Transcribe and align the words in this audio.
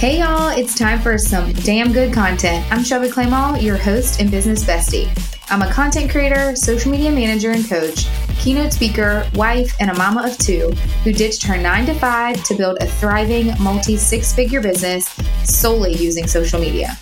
Hey 0.00 0.20
y'all, 0.20 0.48
it's 0.48 0.74
time 0.74 0.98
for 0.98 1.18
some 1.18 1.52
damn 1.52 1.92
good 1.92 2.10
content. 2.10 2.64
I'm 2.72 2.82
Shelby 2.82 3.10
Clement, 3.10 3.62
your 3.62 3.76
host 3.76 4.18
and 4.18 4.30
business 4.30 4.64
bestie. 4.64 5.10
I'm 5.50 5.60
a 5.60 5.70
content 5.70 6.10
creator, 6.10 6.56
social 6.56 6.90
media 6.90 7.10
manager 7.10 7.50
and 7.50 7.68
coach, 7.68 8.06
keynote 8.38 8.72
speaker, 8.72 9.28
wife, 9.34 9.76
and 9.78 9.90
a 9.90 9.94
mama 9.98 10.26
of 10.26 10.38
two 10.38 10.70
who 11.04 11.12
ditched 11.12 11.42
her 11.42 11.58
nine 11.58 11.84
to 11.84 11.92
five 11.92 12.42
to 12.44 12.54
build 12.54 12.78
a 12.80 12.86
thriving 12.86 13.52
multi 13.60 13.98
six 13.98 14.32
figure 14.32 14.62
business 14.62 15.06
solely 15.44 15.92
using 15.96 16.26
social 16.26 16.58
media. 16.58 16.96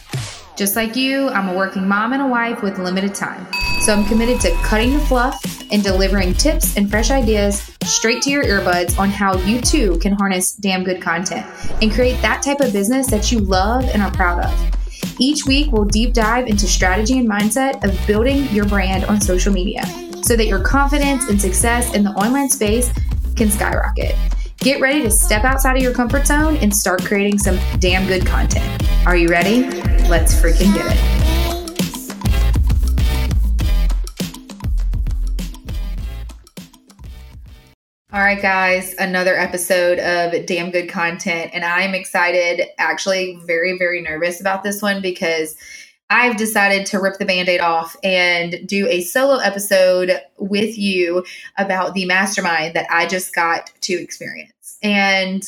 Just 0.57 0.75
like 0.75 0.97
you, 0.97 1.29
I'm 1.29 1.49
a 1.49 1.57
working 1.57 1.87
mom 1.87 2.15
and 2.15 2.23
a 2.23 2.27
wife 2.27 2.65
with 2.65 2.81
limited 2.81 3.15
time. 3.15 3.47
So 3.83 3.95
I'm 3.95 4.07
committed 4.07 4.41
to 4.41 4.51
cutting 4.65 4.93
the 4.93 5.07
fluff 5.07 5.41
and 5.71 5.85
delivering 5.85 6.35
tips 6.35 6.77
and 6.77 6.91
fresh 6.91 7.13
ideas 7.13 7.68
straight 7.85 8.23
to 8.23 8.31
your 8.31 8.45
earbuds 8.45 8.99
on 8.99 9.11
how 9.11 9.37
you 9.39 9.61
too 9.61 9.99
can 9.99 10.13
harness 10.13 10.53
damn 10.53 10.85
good 10.85 11.01
content 11.01 11.47
and 11.83 11.93
create 11.93 12.21
that 12.23 12.43
type 12.43 12.61
of 12.61 12.73
business 12.73 13.07
that 13.09 13.33
you 13.33 13.41
love 13.41 13.85
and 13.85 14.03
are 14.03 14.11
proud 14.13 14.45
of. 14.45 14.75
Each 15.21 15.47
week, 15.47 15.73
we'll 15.73 15.85
deep 15.85 16.15
dive 16.15 16.47
into 16.47 16.67
strategy 16.67 17.19
and 17.19 17.29
mindset 17.29 17.83
of 17.85 18.07
building 18.07 18.45
your 18.49 18.67
brand 18.67 19.05
on 19.07 19.21
social 19.21 19.53
media 19.53 19.85
so 20.23 20.37
that 20.37 20.47
your 20.47 20.61
confidence 20.61 21.29
and 21.29 21.41
success 21.41 21.95
in 21.95 22.05
the 22.05 22.11
online 22.11 22.49
space 22.49 22.93
can 23.37 23.51
skyrocket. 23.51 24.15
Get 24.59 24.81
ready 24.81 25.03
to 25.03 25.11
step 25.11 25.45
outside 25.45 25.77
of 25.77 25.83
your 25.83 25.95
comfort 25.95 26.27
zone 26.27 26.57
and 26.57 26.75
start 26.75 27.05
creating 27.05 27.39
some 27.39 27.59
damn 27.79 28.07
good 28.07 28.27
content. 28.27 28.83
Are 29.07 29.17
you 29.17 29.29
ready? 29.29 29.65
Let's 30.09 30.35
freaking 30.35 30.75
get 30.75 30.87
it. 30.87 31.18
Right, 38.29 38.43
guys, 38.43 38.95
another 38.99 39.35
episode 39.39 39.99
of 40.01 40.45
Damn 40.45 40.71
Good 40.71 40.91
Content. 40.91 41.51
And 41.55 41.65
I'm 41.65 41.95
excited, 41.95 42.69
actually, 42.77 43.41
very, 43.47 43.79
very 43.79 44.03
nervous 44.03 44.39
about 44.39 44.63
this 44.63 44.83
one 44.83 45.01
because 45.01 45.57
I've 46.11 46.37
decided 46.37 46.85
to 46.89 46.99
rip 46.99 47.17
the 47.17 47.25
band 47.25 47.49
aid 47.49 47.63
off 47.63 47.97
and 48.05 48.69
do 48.69 48.87
a 48.87 49.01
solo 49.01 49.39
episode 49.39 50.21
with 50.37 50.77
you 50.77 51.25
about 51.57 51.95
the 51.95 52.05
mastermind 52.05 52.75
that 52.75 52.87
I 52.91 53.07
just 53.07 53.35
got 53.35 53.73
to 53.81 53.95
experience. 53.95 54.77
And 54.83 55.43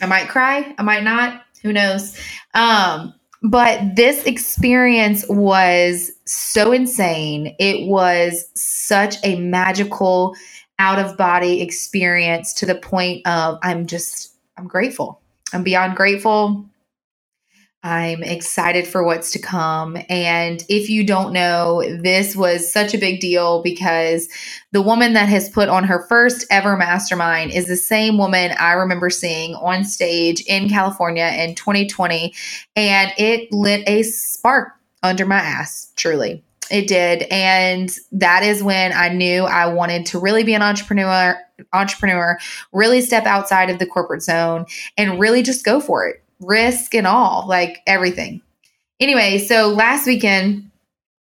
I 0.00 0.06
might 0.06 0.30
cry, 0.30 0.74
I 0.78 0.82
might 0.82 1.04
not, 1.04 1.42
who 1.60 1.70
knows. 1.70 2.18
Um, 2.54 3.12
but 3.42 3.96
this 3.96 4.24
experience 4.24 5.26
was 5.28 6.12
so 6.24 6.72
insane. 6.72 7.54
It 7.58 7.88
was 7.88 8.48
such 8.54 9.16
a 9.22 9.38
magical, 9.38 10.34
out 10.82 10.98
of 10.98 11.16
body 11.16 11.62
experience 11.62 12.52
to 12.54 12.66
the 12.66 12.74
point 12.74 13.24
of 13.24 13.56
I'm 13.62 13.86
just, 13.86 14.34
I'm 14.58 14.66
grateful. 14.66 15.20
I'm 15.52 15.62
beyond 15.62 15.94
grateful. 15.94 16.66
I'm 17.84 18.24
excited 18.24 18.88
for 18.88 19.04
what's 19.04 19.30
to 19.32 19.38
come. 19.38 19.96
And 20.08 20.64
if 20.68 20.90
you 20.90 21.06
don't 21.06 21.32
know, 21.32 21.82
this 22.00 22.34
was 22.34 22.72
such 22.72 22.94
a 22.94 22.98
big 22.98 23.20
deal 23.20 23.62
because 23.62 24.28
the 24.72 24.82
woman 24.82 25.12
that 25.12 25.28
has 25.28 25.48
put 25.48 25.68
on 25.68 25.84
her 25.84 26.04
first 26.08 26.46
ever 26.50 26.76
mastermind 26.76 27.52
is 27.52 27.66
the 27.66 27.76
same 27.76 28.18
woman 28.18 28.50
I 28.58 28.72
remember 28.72 29.08
seeing 29.08 29.54
on 29.54 29.84
stage 29.84 30.42
in 30.46 30.68
California 30.68 31.26
in 31.26 31.54
2020. 31.54 32.34
And 32.74 33.12
it 33.18 33.52
lit 33.52 33.88
a 33.88 34.02
spark 34.02 34.72
under 35.04 35.26
my 35.26 35.38
ass, 35.38 35.92
truly. 35.94 36.42
It 36.70 36.88
did. 36.88 37.22
And 37.30 37.90
that 38.12 38.42
is 38.42 38.62
when 38.62 38.92
I 38.92 39.08
knew 39.08 39.44
I 39.44 39.66
wanted 39.66 40.06
to 40.06 40.18
really 40.18 40.44
be 40.44 40.54
an 40.54 40.62
entrepreneur, 40.62 41.38
entrepreneur, 41.72 42.38
really 42.72 43.00
step 43.00 43.24
outside 43.24 43.68
of 43.68 43.78
the 43.78 43.86
corporate 43.86 44.22
zone 44.22 44.66
and 44.96 45.20
really 45.20 45.42
just 45.42 45.64
go 45.64 45.80
for 45.80 46.06
it 46.06 46.22
risk 46.40 46.94
and 46.94 47.06
all, 47.06 47.46
like 47.46 47.82
everything. 47.86 48.40
Anyway, 49.00 49.38
so 49.38 49.68
last 49.68 50.06
weekend, 50.06 50.70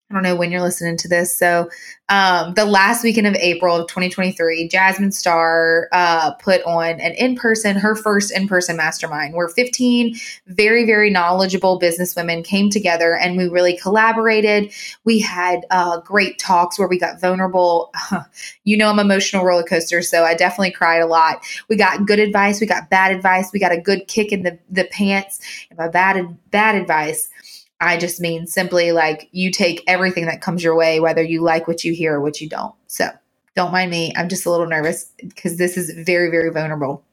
I 0.09 0.15
don't 0.15 0.23
know 0.23 0.35
when 0.35 0.51
you're 0.51 0.61
listening 0.61 0.97
to 0.97 1.07
this. 1.07 1.37
So, 1.37 1.69
um, 2.09 2.55
the 2.55 2.65
last 2.65 3.03
weekend 3.03 3.27
of 3.27 3.35
April 3.35 3.75
of 3.75 3.87
2023, 3.87 4.67
Jasmine 4.67 5.11
Star 5.11 5.87
uh, 5.91 6.31
put 6.33 6.63
on 6.63 6.99
an 6.99 7.11
in 7.13 7.35
person, 7.35 7.75
her 7.75 7.95
first 7.95 8.31
in 8.31 8.47
person 8.47 8.75
mastermind, 8.75 9.35
where 9.35 9.47
15 9.47 10.15
very, 10.47 10.87
very 10.87 11.11
knowledgeable 11.11 11.77
business 11.77 12.15
women 12.15 12.41
came 12.41 12.71
together 12.71 13.15
and 13.15 13.37
we 13.37 13.47
really 13.47 13.77
collaborated. 13.77 14.73
We 15.03 15.19
had 15.19 15.67
uh, 15.69 15.99
great 16.01 16.39
talks 16.39 16.79
where 16.79 16.87
we 16.87 16.97
got 16.97 17.21
vulnerable. 17.21 17.93
you 18.63 18.75
know, 18.75 18.89
I'm 18.89 18.97
emotional 18.97 19.45
roller 19.45 19.61
coaster, 19.61 20.01
so 20.01 20.23
I 20.23 20.33
definitely 20.33 20.71
cried 20.71 21.01
a 21.01 21.07
lot. 21.07 21.45
We 21.69 21.75
got 21.75 22.07
good 22.07 22.19
advice, 22.19 22.59
we 22.59 22.65
got 22.65 22.89
bad 22.89 23.15
advice, 23.15 23.51
we 23.53 23.59
got 23.59 23.71
a 23.71 23.79
good 23.79 24.07
kick 24.07 24.31
in 24.31 24.41
the, 24.41 24.57
the 24.71 24.85
pants. 24.85 25.39
And 25.69 25.77
by 25.77 25.89
bad, 25.89 26.35
bad 26.49 26.73
advice, 26.73 27.29
I 27.81 27.97
just 27.97 28.19
mean 28.19 28.47
simply 28.47 28.91
like 28.91 29.29
you 29.31 29.51
take 29.51 29.83
everything 29.87 30.25
that 30.25 30.41
comes 30.41 30.63
your 30.63 30.75
way, 30.75 30.99
whether 30.99 31.23
you 31.23 31.41
like 31.41 31.67
what 31.67 31.83
you 31.83 31.93
hear 31.93 32.15
or 32.15 32.21
what 32.21 32.41
you 32.41 32.49
don't. 32.49 32.75
So 32.87 33.09
don't 33.55 33.71
mind 33.71 33.91
me. 33.91 34.13
I'm 34.15 34.29
just 34.29 34.45
a 34.45 34.51
little 34.51 34.67
nervous 34.67 35.11
because 35.17 35.57
this 35.57 35.77
is 35.77 35.91
very, 36.05 36.29
very 36.29 36.51
vulnerable. 36.51 37.03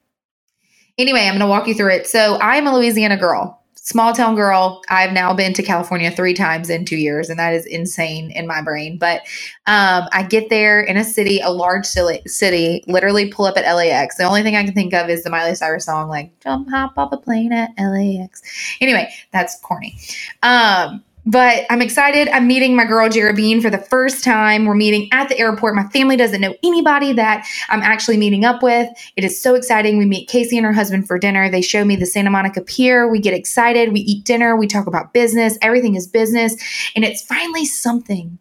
Anyway, 0.98 1.20
I'm 1.20 1.32
going 1.32 1.40
to 1.40 1.46
walk 1.46 1.68
you 1.68 1.74
through 1.74 1.92
it. 1.92 2.06
So 2.06 2.36
I 2.36 2.56
am 2.56 2.66
a 2.66 2.74
Louisiana 2.74 3.16
girl 3.16 3.62
small 3.86 4.12
town 4.12 4.34
girl. 4.34 4.82
I've 4.88 5.12
now 5.12 5.32
been 5.32 5.52
to 5.54 5.62
California 5.62 6.10
three 6.10 6.34
times 6.34 6.68
in 6.68 6.84
two 6.84 6.96
years, 6.96 7.30
and 7.30 7.38
that 7.38 7.54
is 7.54 7.64
insane 7.66 8.32
in 8.32 8.46
my 8.46 8.60
brain. 8.60 8.98
But 8.98 9.20
um, 9.66 10.08
I 10.12 10.26
get 10.28 10.50
there 10.50 10.82
in 10.82 10.96
a 10.96 11.04
city, 11.04 11.40
a 11.40 11.50
large 11.50 11.86
city, 11.86 12.84
literally 12.88 13.30
pull 13.30 13.46
up 13.46 13.56
at 13.56 13.72
LAX. 13.72 14.16
The 14.16 14.24
only 14.24 14.42
thing 14.42 14.56
I 14.56 14.64
can 14.64 14.74
think 14.74 14.92
of 14.92 15.08
is 15.08 15.22
the 15.22 15.30
Miley 15.30 15.54
Cyrus 15.54 15.86
song, 15.86 16.08
like 16.08 16.38
"Jump, 16.40 16.68
hop 16.68 16.94
off 16.98 17.12
a 17.12 17.16
plane 17.16 17.52
at 17.52 17.70
LAX." 17.78 18.42
Anyway, 18.80 19.08
that's 19.32 19.58
corny. 19.60 19.96
Um, 20.42 21.02
but 21.26 21.66
I'm 21.68 21.82
excited. 21.82 22.28
I'm 22.28 22.46
meeting 22.46 22.76
my 22.76 22.84
girl 22.84 23.08
Jara 23.08 23.34
Bean 23.34 23.60
for 23.60 23.68
the 23.68 23.78
first 23.78 24.22
time. 24.22 24.64
We're 24.64 24.74
meeting 24.74 25.08
at 25.12 25.28
the 25.28 25.38
airport. 25.38 25.74
My 25.74 25.88
family 25.88 26.16
doesn't 26.16 26.40
know 26.40 26.54
anybody 26.62 27.12
that 27.14 27.46
I'm 27.68 27.82
actually 27.82 28.16
meeting 28.16 28.44
up 28.44 28.62
with. 28.62 28.88
It 29.16 29.24
is 29.24 29.40
so 29.40 29.56
exciting. 29.56 29.98
We 29.98 30.06
meet 30.06 30.28
Casey 30.28 30.56
and 30.56 30.64
her 30.64 30.72
husband 30.72 31.08
for 31.08 31.18
dinner. 31.18 31.50
They 31.50 31.62
show 31.62 31.84
me 31.84 31.96
the 31.96 32.06
Santa 32.06 32.30
Monica 32.30 32.60
Pier. 32.60 33.08
We 33.08 33.18
get 33.18 33.34
excited. 33.34 33.92
We 33.92 34.00
eat 34.00 34.24
dinner. 34.24 34.56
We 34.56 34.68
talk 34.68 34.86
about 34.86 35.12
business. 35.12 35.58
Everything 35.62 35.96
is 35.96 36.06
business. 36.06 36.54
And 36.94 37.04
it's 37.04 37.22
finally 37.22 37.66
something 37.66 38.38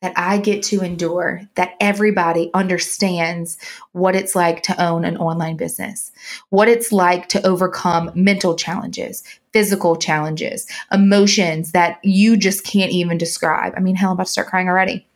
that 0.00 0.12
I 0.16 0.38
get 0.38 0.62
to 0.64 0.80
endure, 0.80 1.42
that 1.56 1.74
everybody 1.78 2.50
understands 2.54 3.58
what 3.92 4.16
it's 4.16 4.34
like 4.34 4.62
to 4.62 4.82
own 4.82 5.04
an 5.04 5.18
online 5.18 5.56
business, 5.56 6.10
what 6.48 6.68
it's 6.68 6.90
like 6.90 7.28
to 7.28 7.46
overcome 7.46 8.10
mental 8.14 8.56
challenges, 8.56 9.22
physical 9.52 9.96
challenges, 9.96 10.66
emotions 10.92 11.72
that 11.72 11.98
you 12.02 12.36
just 12.36 12.64
can't 12.64 12.92
even 12.92 13.18
describe. 13.18 13.74
I 13.76 13.80
mean, 13.80 13.96
hell, 13.96 14.10
I'm 14.10 14.14
about 14.14 14.26
to 14.26 14.32
start 14.32 14.48
crying 14.48 14.68
already. 14.68 15.06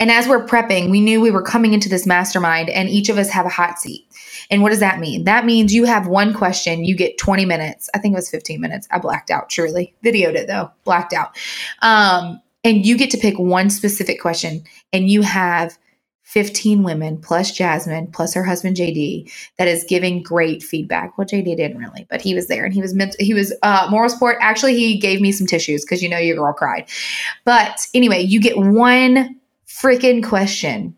And 0.00 0.10
as 0.10 0.26
we're 0.26 0.46
prepping, 0.46 0.90
we 0.90 1.00
knew 1.00 1.20
we 1.20 1.30
were 1.30 1.42
coming 1.42 1.74
into 1.74 1.88
this 1.88 2.06
mastermind, 2.06 2.70
and 2.70 2.88
each 2.88 3.08
of 3.08 3.18
us 3.18 3.28
have 3.30 3.46
a 3.46 3.50
hot 3.50 3.78
seat. 3.78 4.06
And 4.50 4.62
what 4.62 4.70
does 4.70 4.80
that 4.80 4.98
mean? 4.98 5.24
That 5.24 5.44
means 5.44 5.74
you 5.74 5.84
have 5.84 6.06
one 6.06 6.34
question, 6.34 6.84
you 6.84 6.96
get 6.96 7.18
20 7.18 7.44
minutes. 7.44 7.88
I 7.94 7.98
think 7.98 8.12
it 8.12 8.16
was 8.16 8.30
15 8.30 8.60
minutes. 8.60 8.86
I 8.90 8.98
blacked 8.98 9.30
out, 9.30 9.48
truly. 9.48 9.94
Videoed 10.04 10.34
it 10.34 10.46
though, 10.46 10.70
blacked 10.84 11.12
out. 11.12 11.36
Um, 11.82 12.40
and 12.62 12.84
you 12.84 12.96
get 12.96 13.10
to 13.10 13.18
pick 13.18 13.38
one 13.38 13.68
specific 13.68 14.20
question, 14.20 14.64
and 14.92 15.10
you 15.10 15.22
have 15.22 15.78
15 16.24 16.82
women 16.82 17.16
plus 17.18 17.52
Jasmine 17.52 18.08
plus 18.08 18.34
her 18.34 18.42
husband 18.42 18.76
JD 18.76 19.30
that 19.56 19.68
is 19.68 19.84
giving 19.84 20.22
great 20.22 20.62
feedback. 20.62 21.16
Well, 21.16 21.26
JD 21.26 21.56
didn't 21.56 21.78
really, 21.78 22.06
but 22.10 22.20
he 22.20 22.34
was 22.34 22.48
there 22.48 22.64
and 22.64 22.74
he 22.74 22.80
was 22.80 22.94
he 23.18 23.34
was 23.34 23.54
uh 23.62 23.86
moral 23.90 24.08
support. 24.08 24.38
Actually, 24.40 24.74
he 24.74 24.98
gave 24.98 25.20
me 25.20 25.32
some 25.32 25.46
tissues 25.46 25.84
because 25.84 26.02
you 26.02 26.08
know 26.08 26.18
your 26.18 26.36
girl 26.36 26.52
cried. 26.52 26.88
But 27.44 27.86
anyway, 27.94 28.22
you 28.22 28.40
get 28.40 28.56
one 28.56 29.38
freaking 29.68 30.26
question 30.26 30.96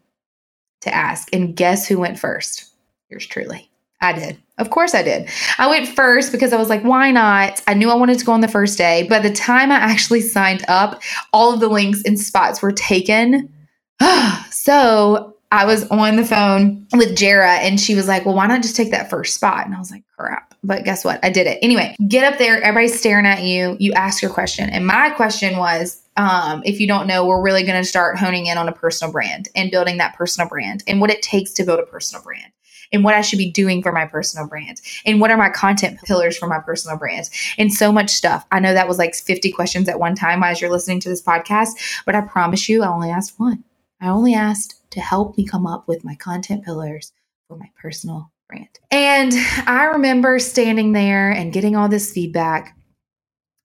to 0.82 0.94
ask. 0.94 1.28
And 1.34 1.56
guess 1.56 1.86
who 1.86 1.98
went 1.98 2.18
first? 2.18 2.66
Yours 3.10 3.26
truly. 3.26 3.70
I 4.00 4.12
did. 4.12 4.38
Of 4.58 4.70
course 4.70 4.94
I 4.94 5.02
did. 5.02 5.28
I 5.58 5.68
went 5.68 5.88
first 5.88 6.30
because 6.30 6.52
I 6.52 6.58
was 6.58 6.68
like, 6.68 6.82
why 6.82 7.10
not? 7.10 7.62
I 7.66 7.74
knew 7.74 7.90
I 7.90 7.94
wanted 7.94 8.18
to 8.18 8.24
go 8.24 8.32
on 8.32 8.42
the 8.42 8.48
first 8.48 8.76
day. 8.76 9.06
By 9.08 9.18
the 9.18 9.32
time 9.32 9.72
I 9.72 9.76
actually 9.76 10.20
signed 10.20 10.64
up, 10.68 11.02
all 11.32 11.52
of 11.52 11.60
the 11.60 11.68
links 11.68 12.02
and 12.04 12.18
spots 12.18 12.60
were 12.60 12.72
taken. 12.72 13.52
so 14.50 15.36
I 15.52 15.64
was 15.64 15.88
on 15.90 16.16
the 16.16 16.24
phone 16.24 16.86
with 16.92 17.16
Jara 17.16 17.54
and 17.54 17.80
she 17.80 17.94
was 17.94 18.08
like, 18.08 18.26
well, 18.26 18.34
why 18.34 18.46
not 18.46 18.62
just 18.62 18.76
take 18.76 18.90
that 18.90 19.08
first 19.08 19.34
spot? 19.34 19.64
And 19.64 19.74
I 19.74 19.78
was 19.78 19.90
like, 19.90 20.02
crap. 20.16 20.54
But 20.64 20.84
guess 20.84 21.04
what? 21.04 21.24
I 21.24 21.30
did 21.30 21.46
it. 21.46 21.58
Anyway, 21.62 21.94
get 22.08 22.30
up 22.30 22.38
there. 22.38 22.60
Everybody's 22.60 22.98
staring 22.98 23.26
at 23.26 23.42
you. 23.42 23.76
You 23.78 23.92
ask 23.92 24.20
your 24.20 24.30
question. 24.30 24.68
And 24.68 24.86
my 24.86 25.10
question 25.10 25.56
was, 25.56 26.02
um, 26.16 26.62
if 26.64 26.80
you 26.80 26.86
don't 26.86 27.06
know, 27.06 27.26
we're 27.26 27.42
really 27.42 27.62
going 27.62 27.80
to 27.80 27.88
start 27.88 28.18
honing 28.18 28.46
in 28.46 28.58
on 28.58 28.68
a 28.68 28.72
personal 28.72 29.12
brand 29.12 29.48
and 29.54 29.70
building 29.70 29.98
that 29.98 30.16
personal 30.16 30.48
brand 30.48 30.82
and 30.86 31.00
what 31.00 31.10
it 31.10 31.22
takes 31.22 31.52
to 31.52 31.64
build 31.64 31.78
a 31.78 31.84
personal 31.84 32.24
brand 32.24 32.52
and 32.92 33.04
what 33.04 33.14
I 33.14 33.20
should 33.20 33.38
be 33.38 33.50
doing 33.50 33.82
for 33.82 33.92
my 33.92 34.06
personal 34.06 34.48
brand 34.48 34.80
and 35.04 35.20
what 35.20 35.30
are 35.30 35.36
my 35.36 35.50
content 35.50 36.00
pillars 36.02 36.36
for 36.36 36.48
my 36.48 36.58
personal 36.58 36.96
brand 36.96 37.28
and 37.58 37.72
so 37.72 37.92
much 37.92 38.10
stuff. 38.10 38.46
I 38.50 38.60
know 38.60 38.74
that 38.74 38.88
was 38.88 38.98
like 38.98 39.14
50 39.14 39.52
questions 39.52 39.88
at 39.88 40.00
one 40.00 40.14
time 40.14 40.42
as 40.42 40.60
you're 40.60 40.70
listening 40.70 41.00
to 41.00 41.08
this 41.08 41.22
podcast, 41.22 42.02
but 42.04 42.14
I 42.14 42.22
promise 42.22 42.68
you, 42.68 42.82
I 42.82 42.88
only 42.88 43.10
asked 43.10 43.38
one. 43.38 43.62
I 44.00 44.08
only 44.08 44.34
asked 44.34 44.82
to 44.92 45.00
help 45.00 45.36
me 45.38 45.46
come 45.46 45.66
up 45.66 45.88
with 45.88 46.04
my 46.04 46.14
content 46.16 46.64
pillars 46.64 47.12
for 47.48 47.56
my 47.56 47.70
personal 47.80 48.30
brand. 48.48 48.68
And 48.90 49.32
I 49.66 49.84
remember 49.94 50.38
standing 50.38 50.92
there 50.92 51.30
and 51.30 51.52
getting 51.52 51.76
all 51.76 51.88
this 51.88 52.12
feedback. 52.12 52.76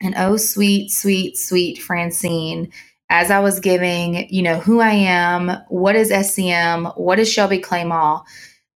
And 0.01 0.15
oh, 0.17 0.37
sweet, 0.37 0.91
sweet, 0.91 1.37
sweet 1.37 1.79
Francine, 1.79 2.71
as 3.09 3.31
I 3.31 3.39
was 3.39 3.59
giving, 3.59 4.27
you 4.29 4.41
know, 4.41 4.59
who 4.59 4.79
I 4.79 4.91
am, 4.91 5.51
what 5.69 5.95
is 5.95 6.11
SCM, 6.11 6.97
what 6.97 7.19
is 7.19 7.31
Shelby 7.31 7.59
Clement, 7.59 8.21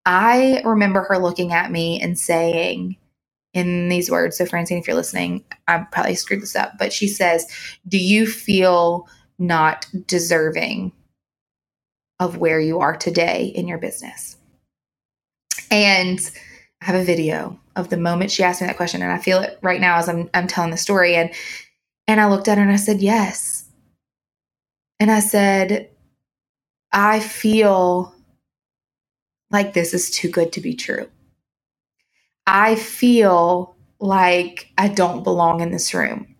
I 0.06 0.62
remember 0.66 1.04
her 1.04 1.18
looking 1.18 1.54
at 1.54 1.72
me 1.72 2.02
and 2.02 2.20
saying, 2.20 2.98
in 3.54 3.90
these 3.90 4.12
words, 4.12 4.38
so 4.38 4.46
Francine, 4.46 4.80
if 4.80 4.88
you're 4.88 4.98
listening, 4.98 5.46
I 5.68 5.86
probably 5.92 6.16
screwed 6.16 6.42
this 6.42 6.56
up, 6.56 6.74
but 6.80 6.94
she 6.94 7.08
says, 7.08 7.48
Do 7.88 7.98
you 7.98 8.28
feel 8.28 9.08
not 9.40 9.88
deserving 10.08 10.92
of 12.20 12.38
where 12.38 12.60
you 12.60 12.80
are 12.80 12.96
today 12.96 13.52
in 13.56 13.68
your 13.68 13.78
business? 13.78 14.38
And 15.72 16.20
I 16.82 16.86
have 16.86 16.96
a 16.96 17.04
video 17.04 17.60
of 17.76 17.90
the 17.90 17.98
moment 17.98 18.32
she 18.32 18.44
asked 18.44 18.62
me 18.62 18.68
that 18.68 18.78
question, 18.78 19.02
and 19.02 19.12
I 19.12 19.18
feel 19.18 19.40
it 19.40 19.60
right 19.62 19.82
now 19.82 19.98
as 19.98 20.08
I'm 20.08 20.30
I'm 20.34 20.48
telling 20.48 20.72
the 20.72 20.78
story. 20.78 21.16
And 21.16 21.32
and 22.08 22.22
I 22.22 22.28
looked 22.28 22.48
at 22.48 22.58
her 22.58 22.64
and 22.64 22.72
I 22.72 22.78
said, 22.78 23.02
Yes. 23.02 23.66
And 25.00 25.12
I 25.12 25.20
said, 25.20 25.90
I 26.92 27.20
feel 27.20 28.14
like 29.52 29.74
this 29.74 29.94
is 29.94 30.10
too 30.10 30.30
good 30.30 30.54
to 30.54 30.62
be 30.62 30.74
true. 30.74 31.10
I 32.48 32.76
feel 32.76 33.76
like 34.00 34.72
I 34.78 34.88
don't 34.88 35.24
belong 35.24 35.62
in 35.62 35.72
this 35.72 35.94
room. 35.94 36.36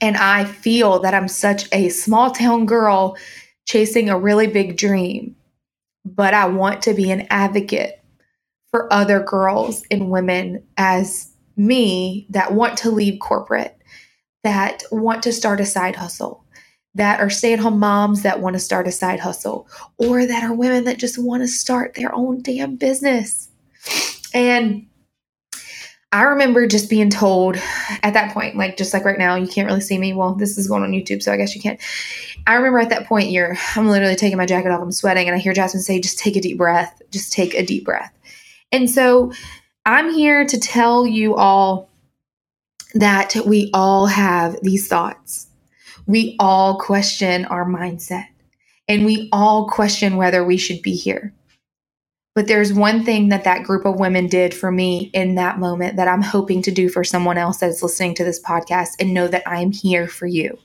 And 0.00 0.16
I 0.16 0.44
feel 0.44 0.98
that 1.00 1.14
I'm 1.14 1.28
such 1.28 1.68
a 1.72 1.88
small 1.88 2.30
town 2.30 2.66
girl 2.66 3.16
chasing 3.66 4.10
a 4.10 4.18
really 4.18 4.46
big 4.46 4.76
dream, 4.76 5.36
but 6.04 6.34
I 6.34 6.46
want 6.46 6.82
to 6.82 6.94
be 6.94 7.10
an 7.10 7.26
advocate 7.30 8.02
for 8.70 8.92
other 8.92 9.20
girls 9.20 9.84
and 9.90 10.10
women 10.10 10.64
as 10.76 11.30
me 11.56 12.26
that 12.30 12.54
want 12.54 12.78
to 12.78 12.90
leave 12.90 13.20
corporate, 13.20 13.76
that 14.44 14.82
want 14.90 15.22
to 15.24 15.32
start 15.32 15.60
a 15.60 15.66
side 15.66 15.96
hustle, 15.96 16.44
that 16.94 17.20
are 17.20 17.30
stay 17.30 17.52
at 17.52 17.58
home 17.58 17.78
moms 17.78 18.22
that 18.22 18.40
want 18.40 18.54
to 18.54 18.60
start 18.60 18.86
a 18.86 18.92
side 18.92 19.20
hustle, 19.20 19.68
or 19.98 20.26
that 20.26 20.42
are 20.42 20.54
women 20.54 20.84
that 20.84 20.98
just 20.98 21.18
want 21.18 21.42
to 21.42 21.48
start 21.48 21.94
their 21.94 22.14
own 22.14 22.42
damn 22.42 22.76
business. 22.76 23.48
And 24.34 24.86
I 26.12 26.22
remember 26.22 26.66
just 26.66 26.90
being 26.90 27.08
told 27.08 27.56
at 28.02 28.12
that 28.12 28.34
point, 28.34 28.56
like 28.56 28.76
just 28.76 28.92
like 28.92 29.04
right 29.04 29.18
now, 29.18 29.34
you 29.34 29.46
can't 29.46 29.66
really 29.66 29.80
see 29.80 29.96
me. 29.96 30.12
Well, 30.12 30.34
this 30.34 30.58
is 30.58 30.68
going 30.68 30.82
on 30.82 30.90
YouTube, 30.90 31.22
so 31.22 31.32
I 31.32 31.38
guess 31.38 31.54
you 31.54 31.60
can't. 31.62 31.80
I 32.46 32.54
remember 32.54 32.80
at 32.80 32.90
that 32.90 33.06
point, 33.06 33.30
you're 33.30 33.56
I'm 33.76 33.88
literally 33.88 34.16
taking 34.16 34.38
my 34.38 34.46
jacket 34.46 34.70
off, 34.70 34.80
I'm 34.80 34.92
sweating, 34.92 35.28
and 35.28 35.36
I 35.36 35.38
hear 35.38 35.52
Jasmine 35.52 35.82
say, 35.82 36.00
just 36.00 36.18
take 36.18 36.36
a 36.36 36.40
deep 36.40 36.58
breath. 36.58 37.00
Just 37.10 37.32
take 37.32 37.54
a 37.54 37.64
deep 37.64 37.84
breath. 37.84 38.12
And 38.72 38.90
so 38.90 39.32
I'm 39.84 40.12
here 40.12 40.46
to 40.46 40.58
tell 40.58 41.06
you 41.06 41.34
all 41.34 41.90
that 42.94 43.34
we 43.46 43.70
all 43.72 44.06
have 44.06 44.56
these 44.62 44.88
thoughts. 44.88 45.48
We 46.06 46.36
all 46.38 46.78
question 46.78 47.44
our 47.46 47.64
mindset 47.64 48.26
and 48.88 49.04
we 49.04 49.28
all 49.32 49.68
question 49.68 50.16
whether 50.16 50.44
we 50.44 50.56
should 50.56 50.82
be 50.82 50.94
here. 50.94 51.32
But 52.34 52.46
there's 52.48 52.72
one 52.72 53.04
thing 53.04 53.28
that 53.28 53.44
that 53.44 53.62
group 53.62 53.84
of 53.84 54.00
women 54.00 54.26
did 54.26 54.54
for 54.54 54.72
me 54.72 55.10
in 55.12 55.34
that 55.34 55.58
moment 55.58 55.96
that 55.96 56.08
I'm 56.08 56.22
hoping 56.22 56.62
to 56.62 56.70
do 56.70 56.88
for 56.88 57.04
someone 57.04 57.36
else 57.36 57.58
that 57.58 57.68
is 57.68 57.82
listening 57.82 58.14
to 58.16 58.24
this 58.24 58.42
podcast 58.42 58.90
and 58.98 59.12
know 59.12 59.28
that 59.28 59.42
I'm 59.46 59.70
here 59.70 60.08
for 60.08 60.26
you. 60.26 60.58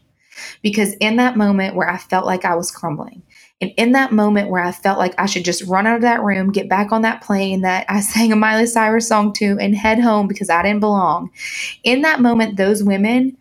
Because 0.61 0.93
in 0.95 1.15
that 1.17 1.37
moment 1.37 1.75
where 1.75 1.89
I 1.89 1.97
felt 1.97 2.25
like 2.25 2.45
I 2.45 2.55
was 2.55 2.71
crumbling, 2.71 3.23
and 3.59 3.71
in 3.77 3.93
that 3.93 4.11
moment 4.11 4.49
where 4.49 4.63
I 4.63 4.71
felt 4.71 4.99
like 4.99 5.15
I 5.17 5.25
should 5.25 5.45
just 5.45 5.63
run 5.63 5.87
out 5.87 5.95
of 5.95 6.01
that 6.03 6.21
room, 6.21 6.51
get 6.51 6.69
back 6.69 6.91
on 6.91 7.01
that 7.01 7.21
plane 7.21 7.61
that 7.61 7.85
I 7.89 8.01
sang 8.01 8.31
a 8.31 8.35
Miley 8.35 8.67
Cyrus 8.67 9.07
song 9.07 9.33
to, 9.33 9.57
and 9.59 9.75
head 9.75 9.99
home 9.99 10.27
because 10.27 10.49
I 10.49 10.61
didn't 10.61 10.81
belong, 10.81 11.31
in 11.83 12.01
that 12.01 12.21
moment, 12.21 12.57
those 12.57 12.83
women 12.83 13.37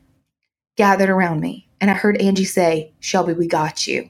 gathered 0.76 1.10
around 1.10 1.40
me. 1.40 1.68
And 1.80 1.90
I 1.90 1.94
heard 1.94 2.20
Angie 2.20 2.44
say, 2.44 2.92
Shelby, 3.00 3.34
we 3.34 3.46
got 3.46 3.86
you. 3.86 4.08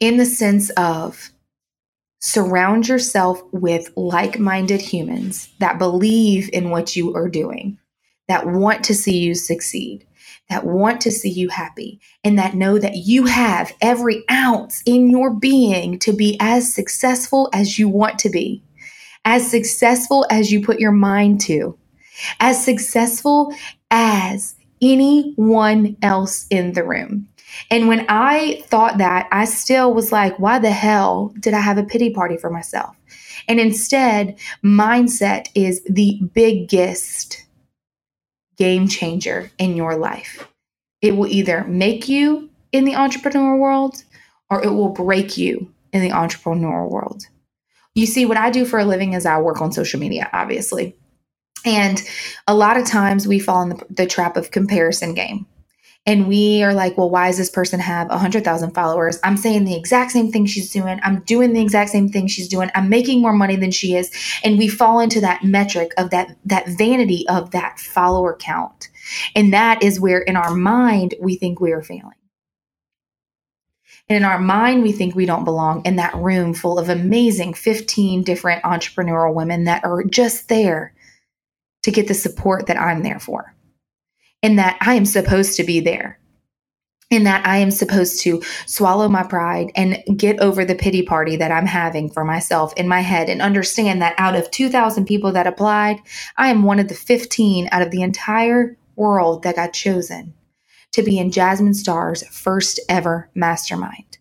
In 0.00 0.16
the 0.16 0.26
sense 0.26 0.70
of, 0.70 1.30
surround 2.20 2.88
yourself 2.88 3.42
with 3.52 3.90
like 3.96 4.38
minded 4.38 4.80
humans 4.80 5.48
that 5.58 5.78
believe 5.78 6.48
in 6.52 6.70
what 6.70 6.94
you 6.94 7.14
are 7.14 7.28
doing, 7.28 7.76
that 8.28 8.46
want 8.46 8.84
to 8.84 8.94
see 8.94 9.18
you 9.18 9.34
succeed, 9.34 10.06
that 10.52 10.66
want 10.66 11.00
to 11.00 11.10
see 11.10 11.30
you 11.30 11.48
happy, 11.48 11.98
and 12.22 12.38
that 12.38 12.54
know 12.54 12.78
that 12.78 12.96
you 12.96 13.24
have 13.24 13.72
every 13.80 14.22
ounce 14.30 14.82
in 14.84 15.08
your 15.08 15.32
being 15.32 15.98
to 16.00 16.12
be 16.12 16.36
as 16.40 16.72
successful 16.72 17.48
as 17.54 17.78
you 17.78 17.88
want 17.88 18.18
to 18.18 18.28
be, 18.28 18.62
as 19.24 19.50
successful 19.50 20.26
as 20.28 20.52
you 20.52 20.62
put 20.62 20.78
your 20.78 20.92
mind 20.92 21.40
to, 21.40 21.78
as 22.38 22.62
successful 22.62 23.54
as 23.90 24.54
anyone 24.82 25.96
else 26.02 26.46
in 26.50 26.74
the 26.74 26.84
room. 26.84 27.28
And 27.70 27.88
when 27.88 28.04
I 28.10 28.62
thought 28.66 28.98
that, 28.98 29.28
I 29.32 29.46
still 29.46 29.94
was 29.94 30.12
like, 30.12 30.38
why 30.38 30.58
the 30.58 30.70
hell 30.70 31.32
did 31.40 31.54
I 31.54 31.60
have 31.60 31.78
a 31.78 31.84
pity 31.84 32.10
party 32.10 32.36
for 32.36 32.50
myself? 32.50 32.94
And 33.48 33.58
instead, 33.58 34.38
mindset 34.62 35.48
is 35.54 35.82
the 35.84 36.20
biggest 36.34 37.46
game 38.62 38.86
changer 38.86 39.50
in 39.58 39.74
your 39.74 39.96
life. 39.96 40.48
It 41.00 41.16
will 41.16 41.26
either 41.26 41.64
make 41.64 42.08
you 42.08 42.48
in 42.70 42.84
the 42.84 42.94
entrepreneur 42.94 43.56
world 43.56 44.04
or 44.50 44.62
it 44.62 44.70
will 44.70 44.90
break 44.90 45.36
you 45.36 45.74
in 45.92 46.00
the 46.00 46.12
entrepreneur 46.12 46.86
world. 46.86 47.24
You 47.96 48.06
see, 48.06 48.24
what 48.24 48.36
I 48.36 48.50
do 48.50 48.64
for 48.64 48.78
a 48.78 48.84
living 48.84 49.14
is 49.14 49.26
I 49.26 49.40
work 49.40 49.60
on 49.60 49.72
social 49.72 49.98
media, 49.98 50.30
obviously. 50.32 50.94
And 51.64 52.00
a 52.46 52.54
lot 52.54 52.76
of 52.76 52.86
times 52.86 53.26
we 53.26 53.40
fall 53.40 53.62
in 53.62 53.70
the, 53.70 53.84
the 53.90 54.06
trap 54.06 54.36
of 54.36 54.52
comparison 54.52 55.12
game 55.12 55.44
and 56.04 56.26
we 56.26 56.64
are 56.64 56.74
like, 56.74 56.98
well, 56.98 57.10
why 57.10 57.28
does 57.28 57.38
this 57.38 57.50
person 57.50 57.78
have 57.78 58.08
100,000 58.08 58.72
followers? 58.72 59.20
I'm 59.22 59.36
saying 59.36 59.64
the 59.64 59.76
exact 59.76 60.10
same 60.10 60.32
thing 60.32 60.46
she's 60.46 60.72
doing. 60.72 60.98
I'm 61.04 61.20
doing 61.20 61.52
the 61.52 61.62
exact 61.62 61.90
same 61.90 62.08
thing 62.08 62.26
she's 62.26 62.48
doing. 62.48 62.70
I'm 62.74 62.88
making 62.88 63.20
more 63.22 63.32
money 63.32 63.54
than 63.54 63.70
she 63.70 63.94
is. 63.94 64.10
And 64.42 64.58
we 64.58 64.66
fall 64.66 64.98
into 64.98 65.20
that 65.20 65.44
metric 65.44 65.92
of 65.98 66.10
that, 66.10 66.36
that 66.44 66.66
vanity 66.66 67.24
of 67.28 67.52
that 67.52 67.78
follower 67.78 68.36
count. 68.36 68.88
And 69.36 69.52
that 69.52 69.82
is 69.82 70.00
where 70.00 70.20
in 70.20 70.34
our 70.34 70.52
mind, 70.54 71.14
we 71.20 71.36
think 71.36 71.60
we 71.60 71.70
are 71.70 71.82
failing. 71.82 72.10
And 74.08 74.16
in 74.16 74.24
our 74.24 74.40
mind, 74.40 74.82
we 74.82 74.90
think 74.90 75.14
we 75.14 75.26
don't 75.26 75.44
belong 75.44 75.84
in 75.84 75.96
that 75.96 76.16
room 76.16 76.52
full 76.52 76.80
of 76.80 76.88
amazing 76.88 77.54
15 77.54 78.24
different 78.24 78.64
entrepreneurial 78.64 79.34
women 79.34 79.64
that 79.64 79.84
are 79.84 80.02
just 80.02 80.48
there 80.48 80.94
to 81.84 81.92
get 81.92 82.08
the 82.08 82.14
support 82.14 82.66
that 82.66 82.76
I'm 82.76 83.04
there 83.04 83.20
for 83.20 83.54
in 84.42 84.56
that 84.56 84.76
I 84.80 84.94
am 84.94 85.04
supposed 85.04 85.56
to 85.56 85.64
be 85.64 85.80
there, 85.80 86.18
in 87.10 87.24
that 87.24 87.46
I 87.46 87.58
am 87.58 87.70
supposed 87.70 88.20
to 88.22 88.42
swallow 88.66 89.08
my 89.08 89.22
pride 89.22 89.70
and 89.76 90.02
get 90.16 90.40
over 90.40 90.64
the 90.64 90.74
pity 90.74 91.02
party 91.02 91.36
that 91.36 91.52
I'm 91.52 91.66
having 91.66 92.10
for 92.10 92.24
myself 92.24 92.72
in 92.76 92.88
my 92.88 93.00
head 93.00 93.28
and 93.28 93.40
understand 93.40 94.02
that 94.02 94.14
out 94.18 94.34
of 94.34 94.50
2,000 94.50 95.06
people 95.06 95.32
that 95.32 95.46
applied, 95.46 95.98
I 96.36 96.48
am 96.48 96.62
one 96.62 96.80
of 96.80 96.88
the 96.88 96.94
15 96.94 97.68
out 97.70 97.82
of 97.82 97.90
the 97.90 98.02
entire 98.02 98.76
world 98.96 99.42
that 99.42 99.56
got 99.56 99.72
chosen 99.72 100.34
to 100.92 101.02
be 101.02 101.18
in 101.18 101.30
Jasmine 101.30 101.74
Star's 101.74 102.26
first 102.28 102.78
ever 102.88 103.30
mastermind. 103.34 104.18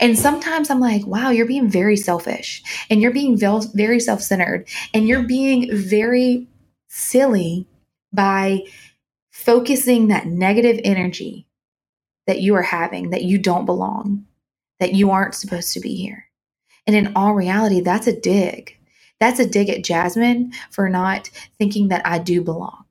And 0.00 0.18
sometimes 0.18 0.70
I'm 0.70 0.80
like, 0.80 1.06
wow, 1.06 1.30
you're 1.30 1.46
being 1.46 1.68
very 1.68 1.96
selfish 1.96 2.62
and 2.88 3.00
you're 3.00 3.12
being 3.12 3.36
very 3.36 4.00
self 4.00 4.22
centered 4.22 4.68
and 4.94 5.08
you're 5.08 5.22
being 5.22 5.68
very 5.76 6.46
silly 6.88 7.66
by 8.12 8.60
focusing 9.36 10.08
that 10.08 10.26
negative 10.26 10.80
energy 10.82 11.46
that 12.26 12.40
you 12.40 12.54
are 12.54 12.62
having, 12.62 13.10
that 13.10 13.22
you 13.22 13.38
don't 13.38 13.66
belong, 13.66 14.24
that 14.80 14.94
you 14.94 15.10
aren't 15.10 15.34
supposed 15.34 15.72
to 15.74 15.80
be 15.80 15.94
here. 15.94 16.24
And 16.86 16.96
in 16.96 17.12
all 17.14 17.34
reality, 17.34 17.80
that's 17.80 18.06
a 18.06 18.18
dig. 18.18 18.78
That's 19.20 19.38
a 19.38 19.46
dig 19.46 19.68
at 19.68 19.84
Jasmine 19.84 20.52
for 20.70 20.88
not 20.88 21.28
thinking 21.58 21.88
that 21.88 22.04
I 22.06 22.18
do 22.18 22.42
belong. 22.42 22.84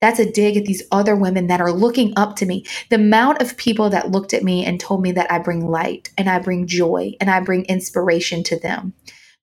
That's 0.00 0.18
a 0.18 0.30
dig 0.30 0.56
at 0.56 0.64
these 0.64 0.82
other 0.90 1.14
women 1.14 1.48
that 1.48 1.60
are 1.60 1.72
looking 1.72 2.14
up 2.16 2.34
to 2.36 2.46
me. 2.46 2.64
The 2.88 2.96
amount 2.96 3.42
of 3.42 3.58
people 3.58 3.90
that 3.90 4.10
looked 4.10 4.32
at 4.32 4.42
me 4.42 4.64
and 4.64 4.80
told 4.80 5.02
me 5.02 5.12
that 5.12 5.30
I 5.30 5.38
bring 5.38 5.68
light 5.68 6.10
and 6.16 6.30
I 6.30 6.38
bring 6.38 6.66
joy 6.66 7.12
and 7.20 7.30
I 7.30 7.40
bring 7.40 7.66
inspiration 7.66 8.42
to 8.44 8.58
them 8.58 8.94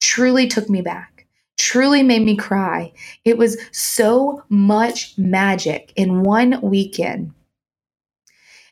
truly 0.02 0.48
took 0.48 0.70
me 0.70 0.82
back 0.82 1.17
truly 1.58 2.04
made 2.04 2.24
me 2.24 2.36
cry. 2.36 2.94
It 3.26 3.38
was 3.38 3.58
so 3.72 4.44
much 4.50 5.18
magic 5.18 5.92
in 5.96 6.24
one 6.24 6.62
weekend 6.62 7.34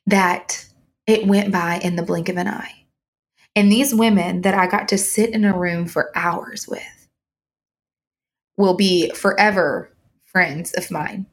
that 0.05 0.65
it 1.07 1.27
went 1.27 1.51
by 1.51 1.79
in 1.83 1.95
the 1.95 2.03
blink 2.03 2.29
of 2.29 2.37
an 2.37 2.47
eye. 2.47 2.85
And 3.55 3.71
these 3.71 3.93
women 3.95 4.41
that 4.41 4.53
I 4.53 4.67
got 4.67 4.87
to 4.89 4.97
sit 4.97 5.31
in 5.31 5.45
a 5.45 5.57
room 5.57 5.87
for 5.87 6.11
hours 6.15 6.67
with 6.67 7.07
will 8.57 8.75
be 8.75 9.09
forever 9.11 9.91
friends 10.25 10.73
of 10.73 10.91
mine. 10.91 11.25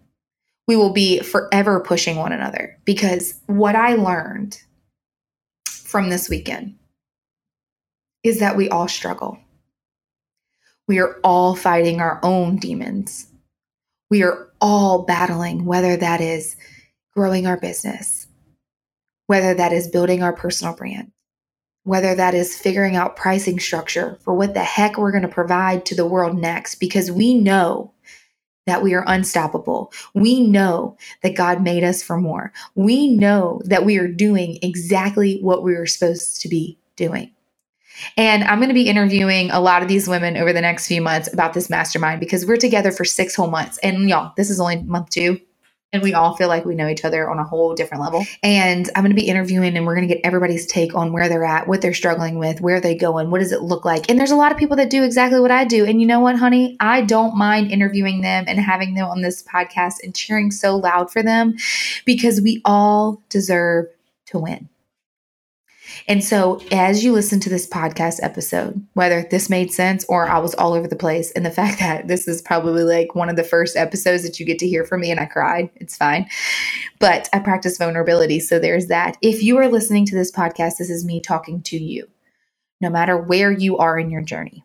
We 0.68 0.76
will 0.76 0.92
be 0.92 1.20
forever 1.20 1.80
pushing 1.80 2.16
one 2.16 2.32
another 2.32 2.78
because 2.84 3.40
what 3.46 3.74
I 3.74 3.94
learned 3.94 4.58
from 5.66 6.08
this 6.08 6.28
weekend 6.28 6.76
is 8.22 8.38
that 8.38 8.56
we 8.56 8.68
all 8.68 8.88
struggle 8.88 9.38
We 10.88 10.98
are 10.98 11.18
all 11.22 11.54
fighting 11.54 12.00
our 12.00 12.18
own 12.22 12.56
demons. 12.56 13.28
We 14.10 14.22
are 14.22 14.50
all 14.60 15.02
battling, 15.02 15.64
whether 15.64 15.96
that 15.96 16.20
is 16.20 16.56
growing 17.14 17.46
our 17.46 17.56
business, 17.56 18.26
whether 19.26 19.54
that 19.54 19.72
is 19.72 19.88
building 19.88 20.22
our 20.22 20.32
personal 20.32 20.74
brand, 20.74 21.12
whether 21.84 22.14
that 22.14 22.34
is 22.34 22.56
figuring 22.56 22.96
out 22.96 23.16
pricing 23.16 23.58
structure 23.58 24.18
for 24.22 24.34
what 24.34 24.54
the 24.54 24.60
heck 24.60 24.98
we're 24.98 25.12
going 25.12 25.22
to 25.22 25.28
provide 25.28 25.86
to 25.86 25.94
the 25.94 26.06
world 26.06 26.36
next, 26.36 26.76
because 26.76 27.10
we 27.10 27.34
know 27.34 27.92
that 28.66 28.82
we 28.82 28.94
are 28.94 29.04
unstoppable. 29.06 29.92
We 30.14 30.40
know 30.46 30.96
that 31.22 31.36
God 31.36 31.62
made 31.62 31.82
us 31.82 32.02
for 32.02 32.16
more. 32.16 32.52
We 32.74 33.08
know 33.08 33.60
that 33.64 33.84
we 33.84 33.98
are 33.98 34.08
doing 34.08 34.58
exactly 34.62 35.40
what 35.40 35.62
we 35.62 35.74
were 35.74 35.86
supposed 35.86 36.40
to 36.42 36.48
be 36.48 36.78
doing. 36.96 37.32
And 38.16 38.44
I'm 38.44 38.58
going 38.58 38.68
to 38.68 38.74
be 38.74 38.88
interviewing 38.88 39.50
a 39.50 39.60
lot 39.60 39.82
of 39.82 39.88
these 39.88 40.08
women 40.08 40.36
over 40.36 40.52
the 40.52 40.60
next 40.60 40.86
few 40.86 41.00
months 41.00 41.32
about 41.32 41.54
this 41.54 41.70
mastermind 41.70 42.20
because 42.20 42.46
we're 42.46 42.56
together 42.56 42.92
for 42.92 43.04
six 43.04 43.34
whole 43.34 43.50
months. 43.50 43.78
And 43.78 44.08
y'all, 44.08 44.32
this 44.36 44.50
is 44.50 44.60
only 44.60 44.82
month 44.82 45.10
two 45.10 45.40
and 45.92 46.02
we 46.02 46.14
all 46.14 46.34
feel 46.36 46.48
like 46.48 46.64
we 46.64 46.74
know 46.74 46.88
each 46.88 47.04
other 47.04 47.28
on 47.28 47.38
a 47.38 47.44
whole 47.44 47.74
different 47.74 48.02
level. 48.02 48.24
And 48.42 48.88
I'm 48.96 49.02
going 49.02 49.14
to 49.14 49.20
be 49.20 49.28
interviewing 49.28 49.76
and 49.76 49.86
we're 49.86 49.94
going 49.94 50.08
to 50.08 50.14
get 50.14 50.24
everybody's 50.24 50.66
take 50.66 50.94
on 50.94 51.12
where 51.12 51.28
they're 51.28 51.44
at, 51.44 51.68
what 51.68 51.82
they're 51.82 51.92
struggling 51.92 52.38
with, 52.38 52.60
where 52.60 52.80
they 52.80 52.94
going, 52.94 53.30
what 53.30 53.40
does 53.40 53.52
it 53.52 53.62
look 53.62 53.84
like. 53.84 54.08
And 54.08 54.18
there's 54.18 54.30
a 54.30 54.36
lot 54.36 54.52
of 54.52 54.58
people 54.58 54.76
that 54.78 54.88
do 54.88 55.04
exactly 55.04 55.38
what 55.38 55.50
I 55.50 55.64
do. 55.64 55.84
And 55.84 56.00
you 56.00 56.06
know 56.06 56.20
what, 56.20 56.36
honey? 56.36 56.76
I 56.80 57.02
don't 57.02 57.36
mind 57.36 57.70
interviewing 57.70 58.22
them 58.22 58.44
and 58.48 58.58
having 58.58 58.94
them 58.94 59.06
on 59.06 59.20
this 59.20 59.42
podcast 59.42 59.96
and 60.02 60.14
cheering 60.14 60.50
so 60.50 60.76
loud 60.76 61.10
for 61.10 61.22
them 61.22 61.56
because 62.06 62.40
we 62.40 62.62
all 62.64 63.22
deserve 63.28 63.86
to 64.26 64.38
win. 64.38 64.70
And 66.08 66.22
so, 66.22 66.60
as 66.70 67.04
you 67.04 67.12
listen 67.12 67.40
to 67.40 67.50
this 67.50 67.66
podcast 67.66 68.18
episode, 68.22 68.84
whether 68.94 69.26
this 69.30 69.48
made 69.48 69.72
sense 69.72 70.04
or 70.08 70.28
I 70.28 70.38
was 70.38 70.54
all 70.54 70.74
over 70.74 70.88
the 70.88 70.96
place, 70.96 71.30
and 71.32 71.44
the 71.44 71.50
fact 71.62 71.78
that 71.78 72.08
this 72.08 72.28
is 72.28 72.42
probably 72.42 72.84
like 72.84 73.14
one 73.14 73.28
of 73.28 73.36
the 73.36 73.44
first 73.44 73.76
episodes 73.76 74.22
that 74.24 74.38
you 74.38 74.46
get 74.46 74.58
to 74.60 74.68
hear 74.68 74.84
from 74.84 75.00
me 75.00 75.10
and 75.10 75.20
I 75.20 75.26
cried, 75.26 75.70
it's 75.76 75.96
fine. 75.96 76.28
But 76.98 77.28
I 77.32 77.38
practice 77.38 77.78
vulnerability. 77.78 78.40
So, 78.40 78.58
there's 78.58 78.86
that. 78.86 79.16
If 79.22 79.42
you 79.42 79.58
are 79.58 79.68
listening 79.68 80.06
to 80.06 80.14
this 80.14 80.32
podcast, 80.32 80.78
this 80.78 80.90
is 80.90 81.04
me 81.04 81.20
talking 81.20 81.62
to 81.62 81.76
you, 81.76 82.08
no 82.80 82.90
matter 82.90 83.16
where 83.16 83.50
you 83.50 83.78
are 83.78 83.98
in 83.98 84.10
your 84.10 84.22
journey, 84.22 84.64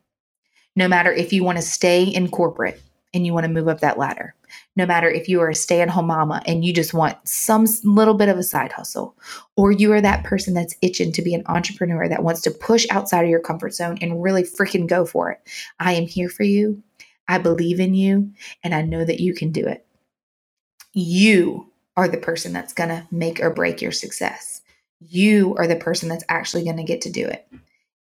no 0.75 0.87
matter 0.87 1.11
if 1.11 1.33
you 1.33 1.43
want 1.43 1.57
to 1.57 1.63
stay 1.63 2.03
in 2.03 2.29
corporate 2.29 2.81
and 3.13 3.25
you 3.25 3.33
want 3.33 3.45
to 3.45 3.51
move 3.51 3.67
up 3.67 3.79
that 3.81 3.97
ladder, 3.97 4.35
no 4.75 4.85
matter 4.85 5.09
if 5.09 5.27
you 5.27 5.41
are 5.41 5.49
a 5.49 5.55
stay 5.55 5.81
at 5.81 5.89
home 5.89 6.07
mama 6.07 6.41
and 6.45 6.63
you 6.63 6.73
just 6.73 6.93
want 6.93 7.17
some 7.27 7.65
little 7.83 8.13
bit 8.13 8.29
of 8.29 8.37
a 8.37 8.43
side 8.43 8.71
hustle, 8.71 9.15
or 9.55 9.71
you 9.71 9.91
are 9.91 10.01
that 10.01 10.23
person 10.23 10.53
that's 10.53 10.75
itching 10.81 11.11
to 11.13 11.21
be 11.21 11.33
an 11.33 11.43
entrepreneur 11.47 12.07
that 12.07 12.23
wants 12.23 12.41
to 12.41 12.51
push 12.51 12.85
outside 12.89 13.23
of 13.23 13.29
your 13.29 13.39
comfort 13.39 13.73
zone 13.73 13.97
and 14.01 14.21
really 14.21 14.43
freaking 14.43 14.87
go 14.87 15.05
for 15.05 15.31
it. 15.31 15.39
I 15.79 15.93
am 15.93 16.07
here 16.07 16.29
for 16.29 16.43
you. 16.43 16.81
I 17.27 17.37
believe 17.39 17.79
in 17.79 17.93
you, 17.93 18.31
and 18.63 18.73
I 18.73 18.81
know 18.81 19.03
that 19.03 19.19
you 19.19 19.33
can 19.33 19.51
do 19.51 19.67
it. 19.67 19.85
You 20.93 21.71
are 21.97 22.07
the 22.07 22.17
person 22.17 22.53
that's 22.53 22.73
going 22.73 22.89
to 22.89 23.07
make 23.11 23.41
or 23.41 23.49
break 23.49 23.81
your 23.81 23.91
success. 23.91 24.61
You 24.99 25.55
are 25.57 25.67
the 25.67 25.75
person 25.75 26.09
that's 26.09 26.23
actually 26.29 26.63
going 26.63 26.77
to 26.77 26.83
get 26.83 27.01
to 27.01 27.11
do 27.11 27.25
it. 27.25 27.47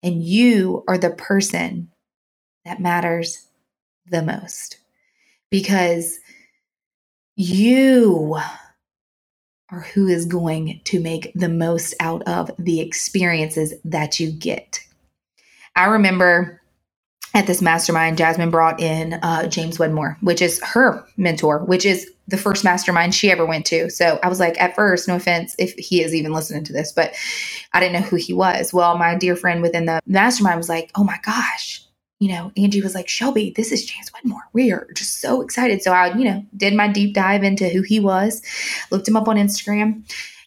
And 0.04 0.22
you 0.22 0.84
are 0.88 0.98
the 0.98 1.10
person 1.10 1.92
that 2.66 2.80
matters 2.80 3.48
the 4.06 4.22
most 4.22 4.78
because 5.50 6.20
you 7.36 8.38
are 9.72 9.80
who 9.82 10.08
is 10.08 10.26
going 10.26 10.80
to 10.86 11.00
make 11.00 11.32
the 11.34 11.50
most 11.50 11.96
out 12.00 12.22
of 12.28 12.52
the 12.60 12.80
experiences 12.80 13.74
that 13.84 14.20
you 14.20 14.32
get. 14.32 14.80
I 15.76 15.86
remember 15.86 16.62
at 17.34 17.48
this 17.48 17.62
mastermind, 17.62 18.18
Jasmine 18.18 18.50
brought 18.50 18.80
in 18.80 19.14
uh, 19.16 19.48
James 19.48 19.78
Wedmore, 19.78 20.18
which 20.22 20.42
is 20.42 20.62
her 20.64 21.06
mentor, 21.18 21.66
which 21.66 21.86
is 21.86 22.10
the 22.28 22.38
first 22.38 22.64
mastermind 22.64 23.14
she 23.14 23.30
ever 23.30 23.46
went 23.46 23.66
to. 23.66 23.90
So 23.90 24.20
I 24.24 24.30
was 24.30 24.40
like, 24.40 24.60
at 24.60 24.74
first, 24.74 25.08
no 25.08 25.18
offense 25.18 25.54
if 25.60 25.74
he 25.74 26.02
is 26.02 26.16
even 26.16 26.32
listening 26.32 26.64
to 26.64 26.74
this, 26.74 26.94
but 26.94 27.14
I 27.74 27.82
didn't 27.82 28.02
know 28.02 28.08
who 28.08 28.16
he 28.16 28.34
was. 28.34 28.74
Well, 28.74 28.98
my 28.98 29.16
dear 29.16 29.36
friend 29.36 29.62
within 29.62 29.86
the 29.86 30.00
mastermind 30.06 30.58
was 30.58 30.70
like, 30.70 30.92
oh 30.96 31.04
my 31.04 31.20
gosh, 31.24 31.85
you 32.20 32.30
know, 32.30 32.52
Angie 32.56 32.82
was 32.82 32.96
like, 32.96 33.10
Shelby, 33.10 33.54
this 33.56 33.72
is 33.72 33.86
James 33.86 34.12
Wedmore. 34.14 34.48
We 34.54 34.72
are 34.72 34.88
just 34.96 35.20
so 35.20 35.42
excited. 35.42 35.82
So 35.82 35.92
I, 35.92 36.16
you 36.16 36.24
know, 36.24 36.46
did 36.56 36.74
my 36.74 36.88
deep 36.88 37.14
dive 37.14 37.44
into 37.44 37.68
who 37.68 37.82
he 37.82 38.00
was, 38.00 38.42
looked 38.90 39.08
him 39.08 39.18
up 39.18 39.28
on 39.28 39.36
Instagram, 39.36 40.04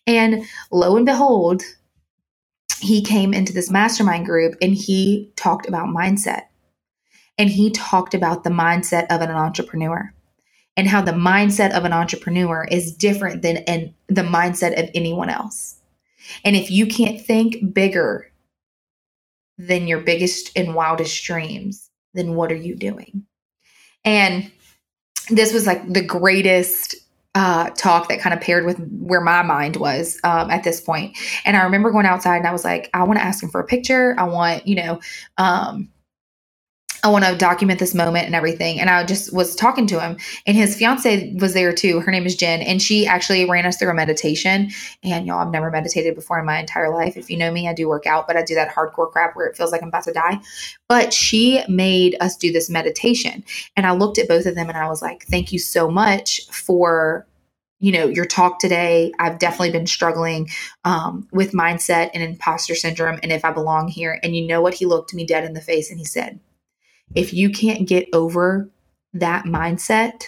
and 0.06 0.44
lo 0.70 0.96
and 0.96 1.04
behold, 1.04 1.62
he 2.80 3.02
came 3.02 3.34
into 3.34 3.52
this 3.52 3.70
mastermind 3.70 4.25
group 4.25 4.54
and 4.62 4.75
he 4.75 5.30
talked 5.37 5.68
about 5.68 5.88
mindset. 5.88 6.42
And 7.37 7.50
he 7.50 7.70
talked 7.70 8.14
about 8.14 8.42
the 8.42 8.50
mindset 8.50 9.06
of 9.10 9.20
an 9.20 9.30
entrepreneur 9.30 10.12
and 10.76 10.88
how 10.88 11.02
the 11.02 11.12
mindset 11.12 11.72
of 11.72 11.84
an 11.84 11.92
entrepreneur 11.92 12.66
is 12.70 12.94
different 12.94 13.42
than 13.42 13.58
an, 13.58 13.94
the 14.08 14.22
mindset 14.22 14.80
of 14.82 14.90
anyone 14.94 15.28
else. 15.28 15.76
And 16.44 16.56
if 16.56 16.70
you 16.70 16.87
can't 16.87 17.20
think 17.20 17.72
bigger 17.72 18.27
than 19.58 19.88
your 19.88 20.00
biggest 20.00 20.56
and 20.56 20.74
wildest 20.74 21.22
dreams, 21.24 21.90
then 22.14 22.34
what 22.34 22.52
are 22.52 22.56
you 22.56 22.74
doing? 22.74 23.26
And 24.04 24.50
this 25.30 25.52
was 25.52 25.66
like 25.66 25.92
the 25.92 26.04
greatest 26.04 26.94
uh, 27.34 27.70
talk 27.70 28.08
that 28.08 28.20
kind 28.20 28.34
of 28.34 28.40
paired 28.40 28.64
with 28.64 28.78
where 28.90 29.20
my 29.20 29.42
mind 29.42 29.76
was 29.76 30.18
um, 30.24 30.50
at 30.50 30.64
this 30.64 30.80
point. 30.80 31.16
And 31.44 31.56
I 31.56 31.62
remember 31.62 31.90
going 31.90 32.06
outside 32.06 32.38
and 32.38 32.46
I 32.46 32.52
was 32.52 32.64
like, 32.64 32.88
I 32.94 33.02
want 33.02 33.18
to 33.18 33.24
ask 33.24 33.42
him 33.42 33.50
for 33.50 33.60
a 33.60 33.66
picture. 33.66 34.14
I 34.18 34.24
want, 34.24 34.66
you 34.66 34.76
know, 34.76 35.00
um, 35.36 35.88
I 37.04 37.08
want 37.08 37.24
to 37.24 37.36
document 37.36 37.78
this 37.78 37.94
moment 37.94 38.26
and 38.26 38.34
everything. 38.34 38.80
And 38.80 38.90
I 38.90 39.04
just 39.04 39.32
was 39.32 39.54
talking 39.54 39.86
to 39.88 40.00
him, 40.00 40.16
and 40.46 40.56
his 40.56 40.76
fiance 40.76 41.34
was 41.34 41.54
there 41.54 41.72
too. 41.72 42.00
Her 42.00 42.10
name 42.10 42.26
is 42.26 42.34
Jen, 42.34 42.60
and 42.62 42.82
she 42.82 43.06
actually 43.06 43.48
ran 43.48 43.66
us 43.66 43.76
through 43.76 43.90
a 43.90 43.94
meditation. 43.94 44.70
And 45.02 45.26
y'all, 45.26 45.38
I've 45.38 45.52
never 45.52 45.70
meditated 45.70 46.14
before 46.14 46.38
in 46.38 46.46
my 46.46 46.58
entire 46.58 46.92
life. 46.92 47.16
If 47.16 47.30
you 47.30 47.36
know 47.36 47.52
me, 47.52 47.68
I 47.68 47.74
do 47.74 47.88
work 47.88 48.06
out, 48.06 48.26
but 48.26 48.36
I 48.36 48.42
do 48.42 48.54
that 48.54 48.74
hardcore 48.74 49.10
crap 49.10 49.36
where 49.36 49.46
it 49.46 49.56
feels 49.56 49.70
like 49.72 49.82
I'm 49.82 49.88
about 49.88 50.04
to 50.04 50.12
die. 50.12 50.40
But 50.88 51.12
she 51.12 51.62
made 51.68 52.16
us 52.20 52.36
do 52.36 52.52
this 52.52 52.68
meditation. 52.68 53.44
And 53.76 53.86
I 53.86 53.92
looked 53.92 54.18
at 54.18 54.28
both 54.28 54.46
of 54.46 54.54
them 54.54 54.68
and 54.68 54.78
I 54.78 54.88
was 54.88 55.02
like, 55.02 55.24
thank 55.24 55.52
you 55.52 55.58
so 55.58 55.90
much 55.90 56.46
for 56.50 57.26
you 57.80 57.92
know 57.92 58.06
your 58.06 58.24
talk 58.24 58.58
today 58.58 59.12
i've 59.20 59.38
definitely 59.38 59.70
been 59.70 59.86
struggling 59.86 60.48
um, 60.84 61.28
with 61.30 61.52
mindset 61.52 62.10
and 62.12 62.24
imposter 62.24 62.74
syndrome 62.74 63.20
and 63.22 63.30
if 63.30 63.44
i 63.44 63.52
belong 63.52 63.86
here 63.86 64.18
and 64.24 64.34
you 64.34 64.44
know 64.44 64.60
what 64.60 64.74
he 64.74 64.84
looked 64.84 65.14
me 65.14 65.24
dead 65.24 65.44
in 65.44 65.52
the 65.52 65.60
face 65.60 65.88
and 65.88 65.98
he 65.98 66.04
said 66.04 66.40
if 67.14 67.32
you 67.32 67.50
can't 67.50 67.88
get 67.88 68.08
over 68.12 68.68
that 69.14 69.44
mindset, 69.44 70.24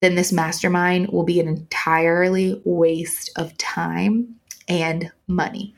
then 0.00 0.14
this 0.14 0.32
mastermind 0.32 1.08
will 1.08 1.24
be 1.24 1.40
an 1.40 1.48
entirely 1.48 2.60
waste 2.64 3.30
of 3.36 3.56
time 3.58 4.36
and 4.68 5.10
money. 5.26 5.74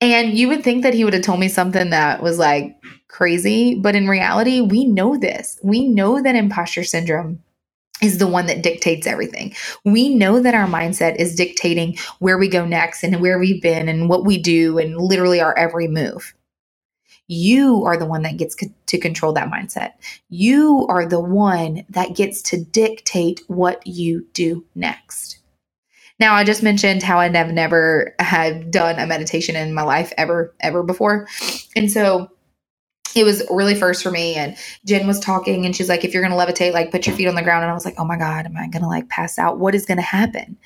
And 0.00 0.36
you 0.36 0.48
would 0.48 0.64
think 0.64 0.82
that 0.82 0.94
he 0.94 1.04
would 1.04 1.14
have 1.14 1.22
told 1.22 1.40
me 1.40 1.48
something 1.48 1.90
that 1.90 2.22
was 2.22 2.38
like 2.38 2.76
crazy, 3.08 3.74
but 3.74 3.94
in 3.94 4.08
reality, 4.08 4.60
we 4.60 4.84
know 4.84 5.16
this. 5.16 5.58
We 5.62 5.86
know 5.86 6.22
that 6.22 6.34
imposter 6.34 6.84
syndrome 6.84 7.42
is 8.02 8.18
the 8.18 8.26
one 8.26 8.46
that 8.46 8.62
dictates 8.62 9.06
everything. 9.06 9.54
We 9.84 10.14
know 10.14 10.40
that 10.40 10.54
our 10.54 10.66
mindset 10.66 11.16
is 11.16 11.36
dictating 11.36 11.96
where 12.18 12.36
we 12.36 12.48
go 12.48 12.66
next 12.66 13.04
and 13.04 13.20
where 13.20 13.38
we've 13.38 13.62
been 13.62 13.88
and 13.88 14.08
what 14.08 14.24
we 14.24 14.38
do 14.38 14.78
and 14.78 14.96
literally 14.96 15.40
our 15.40 15.56
every 15.56 15.86
move. 15.86 16.34
You 17.32 17.84
are 17.86 17.96
the 17.96 18.04
one 18.04 18.22
that 18.24 18.36
gets 18.36 18.54
to 18.86 18.98
control 18.98 19.32
that 19.32 19.50
mindset. 19.50 19.92
You 20.28 20.86
are 20.90 21.06
the 21.06 21.18
one 21.18 21.86
that 21.88 22.14
gets 22.14 22.42
to 22.42 22.62
dictate 22.62 23.40
what 23.46 23.86
you 23.86 24.26
do 24.34 24.66
next. 24.74 25.38
Now, 26.20 26.34
I 26.34 26.44
just 26.44 26.62
mentioned 26.62 27.02
how 27.02 27.18
I 27.18 27.30
have 27.30 27.50
never 27.50 28.14
had 28.18 28.70
done 28.70 28.98
a 28.98 29.06
meditation 29.06 29.56
in 29.56 29.72
my 29.72 29.82
life 29.82 30.12
ever, 30.18 30.54
ever 30.60 30.82
before. 30.82 31.26
And 31.74 31.90
so 31.90 32.30
it 33.16 33.24
was 33.24 33.42
really 33.50 33.74
first 33.74 34.02
for 34.02 34.10
me. 34.10 34.34
And 34.34 34.54
Jen 34.84 35.06
was 35.06 35.18
talking 35.18 35.64
and 35.64 35.74
she's 35.74 35.88
like, 35.88 36.04
if 36.04 36.12
you're 36.12 36.22
going 36.22 36.38
to 36.38 36.52
levitate, 36.52 36.74
like 36.74 36.90
put 36.90 37.06
your 37.06 37.16
feet 37.16 37.28
on 37.28 37.34
the 37.34 37.42
ground. 37.42 37.62
And 37.62 37.70
I 37.70 37.74
was 37.74 37.86
like, 37.86 37.96
oh 37.96 38.04
my 38.04 38.18
God, 38.18 38.44
am 38.44 38.58
I 38.58 38.68
going 38.68 38.82
to 38.82 38.88
like 38.88 39.08
pass 39.08 39.38
out? 39.38 39.58
What 39.58 39.74
is 39.74 39.86
going 39.86 39.96
to 39.96 40.02
happen? 40.02 40.58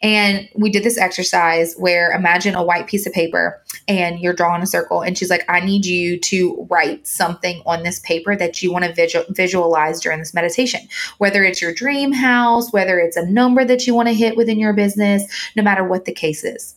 And 0.00 0.48
we 0.54 0.70
did 0.70 0.84
this 0.84 0.98
exercise 0.98 1.74
where 1.76 2.12
imagine 2.12 2.54
a 2.54 2.62
white 2.62 2.86
piece 2.86 3.06
of 3.06 3.12
paper 3.12 3.60
and 3.88 4.20
you're 4.20 4.32
drawing 4.32 4.62
a 4.62 4.66
circle. 4.66 5.02
And 5.02 5.18
she's 5.18 5.30
like, 5.30 5.44
I 5.48 5.60
need 5.60 5.86
you 5.86 6.20
to 6.20 6.66
write 6.70 7.06
something 7.06 7.62
on 7.66 7.82
this 7.82 7.98
paper 8.00 8.36
that 8.36 8.62
you 8.62 8.72
want 8.72 8.84
to 8.84 8.92
visual- 8.92 9.24
visualize 9.30 10.00
during 10.00 10.20
this 10.20 10.34
meditation, 10.34 10.80
whether 11.18 11.42
it's 11.42 11.60
your 11.60 11.74
dream 11.74 12.12
house, 12.12 12.72
whether 12.72 12.98
it's 12.98 13.16
a 13.16 13.26
number 13.26 13.64
that 13.64 13.86
you 13.86 13.94
want 13.94 14.08
to 14.08 14.14
hit 14.14 14.36
within 14.36 14.58
your 14.58 14.72
business, 14.72 15.24
no 15.56 15.62
matter 15.62 15.84
what 15.84 16.04
the 16.04 16.12
case 16.12 16.44
is. 16.44 16.76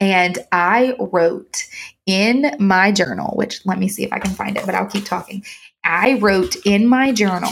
And 0.00 0.38
I 0.52 0.96
wrote 0.98 1.66
in 2.06 2.54
my 2.58 2.92
journal, 2.92 3.34
which 3.36 3.66
let 3.66 3.78
me 3.78 3.88
see 3.88 4.04
if 4.04 4.12
I 4.12 4.20
can 4.20 4.30
find 4.30 4.56
it, 4.56 4.64
but 4.64 4.74
I'll 4.74 4.86
keep 4.86 5.04
talking. 5.04 5.44
I 5.84 6.14
wrote 6.14 6.54
in 6.64 6.86
my 6.86 7.12
journal, 7.12 7.50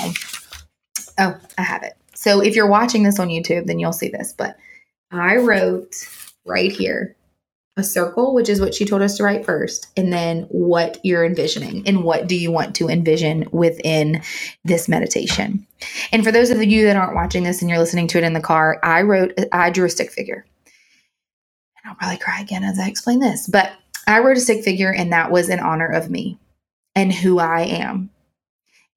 oh, 1.19 1.37
I 1.59 1.63
have 1.63 1.83
it. 1.83 1.95
So 2.15 2.41
if 2.41 2.55
you're 2.55 2.69
watching 2.69 3.03
this 3.03 3.19
on 3.19 3.29
YouTube, 3.29 3.67
then 3.67 3.79
you'll 3.79 3.93
see 3.93 4.09
this, 4.09 4.33
but 4.37 4.57
I 5.11 5.37
wrote 5.37 6.09
right 6.45 6.73
here 6.73 7.17
a 7.77 7.85
circle, 7.85 8.33
which 8.33 8.49
is 8.49 8.61
what 8.61 8.75
she 8.75 8.87
told 8.87 9.03
us 9.03 9.17
to 9.17 9.23
write 9.23 9.45
first, 9.45 9.89
and 9.97 10.11
then 10.11 10.43
what 10.45 10.99
you're 11.05 11.25
envisioning 11.25 11.87
and 11.87 12.05
what 12.05 12.27
do 12.27 12.35
you 12.35 12.51
want 12.51 12.75
to 12.77 12.89
envision 12.89 13.47
within 13.53 14.23
this 14.65 14.89
meditation. 14.89 15.67
And 16.11 16.25
for 16.25 16.33
those 16.33 16.51
of 16.51 16.63
you 16.63 16.87
that 16.87 16.97
aren't 16.97 17.15
watching 17.15 17.43
this 17.43 17.61
and 17.61 17.69
you're 17.69 17.79
listening 17.79 18.07
to 18.09 18.19
it 18.19 18.25
in 18.25 18.33
the 18.33 18.41
car, 18.41 18.81
I 18.83 19.03
wrote, 19.03 19.35
I 19.53 19.69
drew 19.69 19.85
a 19.85 19.91
stick 19.91 20.11
figure. 20.11 20.47
And 20.65 21.91
I'll 21.91 21.97
probably 21.97 22.17
cry 22.17 22.41
again 22.41 22.65
as 22.65 22.79
I 22.79 22.89
explain 22.89 23.21
this, 23.21 23.47
but 23.47 23.73
I 24.07 24.21
wrote 24.21 24.39
a 24.39 24.41
stick 24.41 24.65
figure 24.65 24.93
and 24.93 25.13
that 25.13 25.31
was 25.31 25.51
in 25.51 25.61
honor 25.61 25.89
of 25.89 26.11
me 26.11 26.39
and 26.95 27.13
who 27.13 27.39
I 27.39 27.63
am 27.63 28.09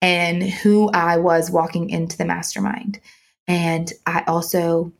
and 0.01 0.41
who 0.41 0.89
I 0.91 1.17
was 1.17 1.51
walking 1.51 1.89
into 1.89 2.17
the 2.17 2.25
mastermind. 2.25 3.01
And 3.45 3.91
I 4.05 4.23
also 4.25 4.93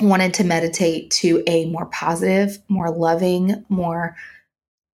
wanted 0.00 0.34
to 0.34 0.44
meditate 0.44 1.10
to 1.10 1.42
a 1.46 1.66
more 1.66 1.86
positive, 1.86 2.58
more 2.68 2.90
loving, 2.90 3.64
more 3.68 4.16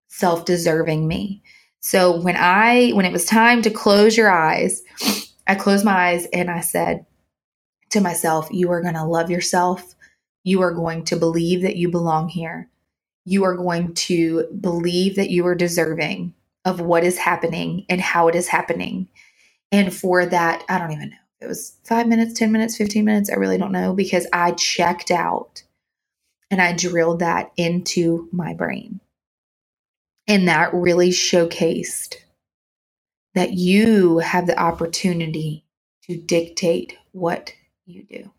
self 0.08 0.44
deserving 0.44 1.06
me. 1.06 1.42
So 1.80 2.20
when 2.20 2.36
I, 2.36 2.90
when 2.90 3.06
it 3.06 3.12
was 3.12 3.24
time 3.24 3.62
to 3.62 3.70
close 3.70 4.16
your 4.16 4.30
eyes, 4.30 4.82
I 5.46 5.54
closed 5.54 5.84
my 5.84 6.10
eyes 6.10 6.26
and 6.32 6.50
I 6.50 6.60
said 6.60 7.06
to 7.90 8.00
myself, 8.00 8.48
You 8.50 8.70
are 8.72 8.82
going 8.82 8.94
to 8.94 9.04
love 9.04 9.30
yourself. 9.30 9.94
You 10.44 10.62
are 10.62 10.72
going 10.72 11.04
to 11.06 11.16
believe 11.16 11.62
that 11.62 11.76
you 11.76 11.90
belong 11.90 12.28
here. 12.28 12.68
You 13.24 13.44
are 13.44 13.56
going 13.56 13.94
to 13.94 14.46
believe 14.60 15.16
that 15.16 15.30
you 15.30 15.46
are 15.46 15.54
deserving 15.54 16.34
of 16.64 16.80
what 16.80 17.04
is 17.04 17.18
happening 17.18 17.86
and 17.88 18.00
how 18.00 18.28
it 18.28 18.34
is 18.34 18.48
happening. 18.48 19.08
And 19.70 19.94
for 19.94 20.26
that, 20.26 20.64
I 20.68 20.78
don't 20.78 20.92
even 20.92 21.10
know 21.10 21.16
it 21.40 21.46
was 21.46 21.76
five 21.84 22.08
minutes, 22.08 22.38
10 22.38 22.50
minutes, 22.50 22.76
15 22.76 23.04
minutes. 23.04 23.30
I 23.30 23.34
really 23.34 23.58
don't 23.58 23.72
know 23.72 23.94
because 23.94 24.26
I 24.32 24.52
checked 24.52 25.10
out 25.10 25.62
and 26.50 26.60
I 26.60 26.72
drilled 26.72 27.20
that 27.20 27.52
into 27.56 28.28
my 28.32 28.54
brain. 28.54 29.00
And 30.26 30.48
that 30.48 30.74
really 30.74 31.10
showcased 31.10 32.16
that 33.34 33.52
you 33.52 34.18
have 34.18 34.46
the 34.46 34.58
opportunity 34.58 35.64
to 36.04 36.16
dictate 36.16 36.96
what 37.12 37.52
you 37.86 38.02
do. 38.02 38.30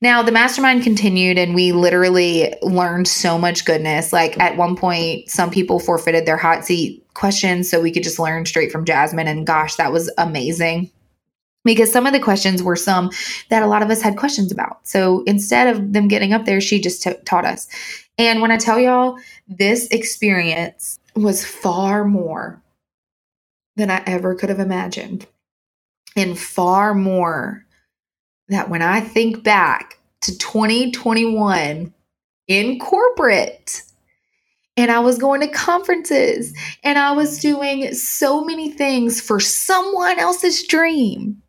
Now, 0.00 0.22
the 0.22 0.30
mastermind 0.30 0.84
continued, 0.84 1.38
and 1.38 1.56
we 1.56 1.72
literally 1.72 2.54
learned 2.62 3.08
so 3.08 3.36
much 3.36 3.64
goodness. 3.64 4.12
Like, 4.12 4.38
at 4.38 4.56
one 4.56 4.76
point, 4.76 5.28
some 5.28 5.50
people 5.50 5.80
forfeited 5.80 6.24
their 6.24 6.36
hot 6.36 6.64
seat 6.64 7.04
questions 7.14 7.68
so 7.68 7.80
we 7.80 7.90
could 7.90 8.04
just 8.04 8.20
learn 8.20 8.46
straight 8.46 8.70
from 8.70 8.84
Jasmine. 8.84 9.26
And 9.26 9.44
gosh, 9.44 9.74
that 9.74 9.90
was 9.90 10.08
amazing 10.16 10.92
because 11.68 11.92
some 11.92 12.06
of 12.06 12.12
the 12.12 12.20
questions 12.20 12.62
were 12.62 12.76
some 12.76 13.10
that 13.50 13.62
a 13.62 13.66
lot 13.66 13.82
of 13.82 13.90
us 13.90 14.02
had 14.02 14.16
questions 14.16 14.50
about. 14.50 14.86
So 14.86 15.22
instead 15.24 15.68
of 15.68 15.92
them 15.92 16.08
getting 16.08 16.32
up 16.32 16.44
there, 16.44 16.60
she 16.60 16.80
just 16.80 17.02
t- 17.02 17.12
taught 17.24 17.44
us. 17.44 17.68
And 18.16 18.40
when 18.40 18.50
I 18.50 18.56
tell 18.56 18.80
y'all, 18.80 19.18
this 19.46 19.86
experience 19.88 20.98
was 21.14 21.44
far 21.44 22.04
more 22.04 22.62
than 23.76 23.90
I 23.90 24.02
ever 24.06 24.34
could 24.34 24.48
have 24.48 24.58
imagined, 24.58 25.26
and 26.16 26.38
far 26.38 26.94
more 26.94 27.64
that 28.48 28.68
when 28.68 28.82
I 28.82 29.00
think 29.00 29.44
back 29.44 29.98
to 30.22 30.36
2021 30.36 31.92
in 32.48 32.78
corporate, 32.78 33.82
and 34.78 34.90
I 34.92 35.00
was 35.00 35.18
going 35.18 35.40
to 35.40 35.48
conferences 35.48 36.56
and 36.84 36.98
I 36.98 37.12
was 37.12 37.40
doing 37.40 37.92
so 37.94 38.44
many 38.44 38.70
things 38.70 39.20
for 39.20 39.40
someone 39.40 40.18
else's 40.18 40.66
dream 40.66 41.42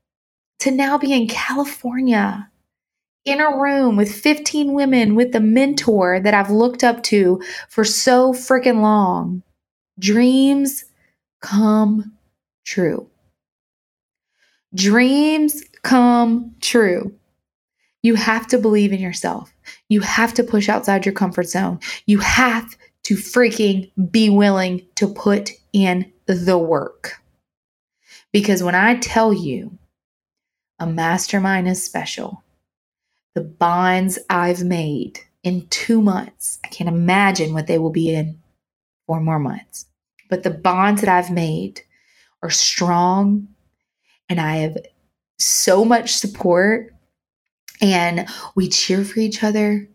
to 0.59 0.71
now 0.71 0.97
be 0.97 1.13
in 1.13 1.27
California 1.27 2.49
in 3.25 3.39
a 3.39 3.57
room 3.57 3.95
with 3.95 4.11
15 4.11 4.73
women 4.73 5.15
with 5.15 5.31
the 5.31 5.39
mentor 5.39 6.19
that 6.19 6.33
I've 6.33 6.49
looked 6.49 6.83
up 6.83 7.03
to 7.03 7.41
for 7.69 7.83
so 7.83 8.33
freaking 8.33 8.81
long. 8.81 9.43
Dreams 9.99 10.85
come 11.41 12.13
true. 12.65 13.09
Dreams 14.73 15.63
come 15.83 16.55
true. 16.61 17.13
You 18.01 18.15
have 18.15 18.47
to 18.47 18.57
believe 18.57 18.93
in 18.93 18.99
yourself. 18.99 19.53
You 19.89 20.01
have 20.01 20.33
to 20.35 20.43
push 20.43 20.69
outside 20.69 21.05
your 21.05 21.13
comfort 21.13 21.47
zone. 21.47 21.79
You 22.05 22.19
have 22.19 22.77
to 23.03 23.15
freaking 23.15 23.91
be 24.11 24.29
willing 24.29 24.85
to 24.95 25.07
put 25.07 25.51
in 25.73 26.11
the 26.27 26.57
work. 26.57 27.15
Because 28.31 28.61
when 28.61 28.75
I 28.75 28.97
tell 28.97 29.33
you 29.33 29.78
a 30.79 30.87
mastermind 30.87 31.67
is 31.67 31.83
special. 31.83 32.43
The 33.35 33.41
bonds 33.41 34.17
I've 34.29 34.63
made 34.63 35.19
in 35.43 35.67
two 35.67 36.01
months, 36.01 36.59
I 36.63 36.67
can't 36.69 36.89
imagine 36.89 37.53
what 37.53 37.67
they 37.67 37.77
will 37.77 37.91
be 37.91 38.13
in 38.13 38.39
four 39.07 39.19
more 39.19 39.39
months. 39.39 39.85
But 40.29 40.43
the 40.43 40.49
bonds 40.51 41.01
that 41.01 41.09
I've 41.09 41.31
made 41.31 41.81
are 42.41 42.49
strong, 42.49 43.47
and 44.29 44.39
I 44.39 44.57
have 44.57 44.77
so 45.37 45.83
much 45.83 46.13
support. 46.13 46.93
And 47.81 48.27
we 48.55 48.67
cheer 48.67 49.05
for 49.05 49.19
each 49.19 49.43
other, 49.43 49.87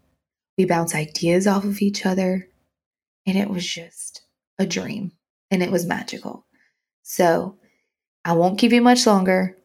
we 0.56 0.64
bounce 0.64 0.94
ideas 0.94 1.46
off 1.46 1.64
of 1.64 1.82
each 1.82 2.06
other. 2.06 2.48
And 3.26 3.36
it 3.36 3.48
was 3.48 3.66
just 3.66 4.22
a 4.58 4.66
dream, 4.66 5.12
and 5.50 5.62
it 5.62 5.70
was 5.70 5.86
magical. 5.86 6.46
So 7.02 7.58
I 8.24 8.32
won't 8.32 8.58
keep 8.58 8.72
you 8.72 8.80
much 8.80 9.06
longer. 9.06 9.56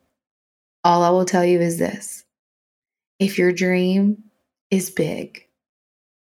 All 0.84 1.04
I 1.04 1.10
will 1.10 1.26
tell 1.26 1.44
you 1.44 1.60
is 1.60 1.78
this 1.78 2.24
if 3.20 3.38
your 3.38 3.52
dream 3.52 4.24
is 4.72 4.90
big 4.90 5.46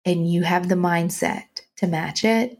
and 0.04 0.30
you 0.30 0.42
have 0.42 0.68
the 0.68 0.74
mindset 0.74 1.62
to 1.76 1.86
match 1.86 2.24
it 2.24 2.58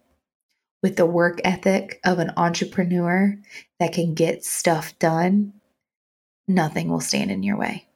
with 0.83 0.97
the 0.97 1.07
work 1.07 1.41
ethic 1.43 2.01
of 2.05 2.19
an 2.19 2.33
entrepreneur 2.37 3.37
that 3.81 3.93
can 3.93 4.15
get 4.15 4.45
stuff 4.45 4.99
done, 4.99 5.55
nothing 6.47 6.89
will 6.89 7.01
stand 7.01 7.31
in 7.31 7.43
your 7.43 7.57
way. 7.57 7.87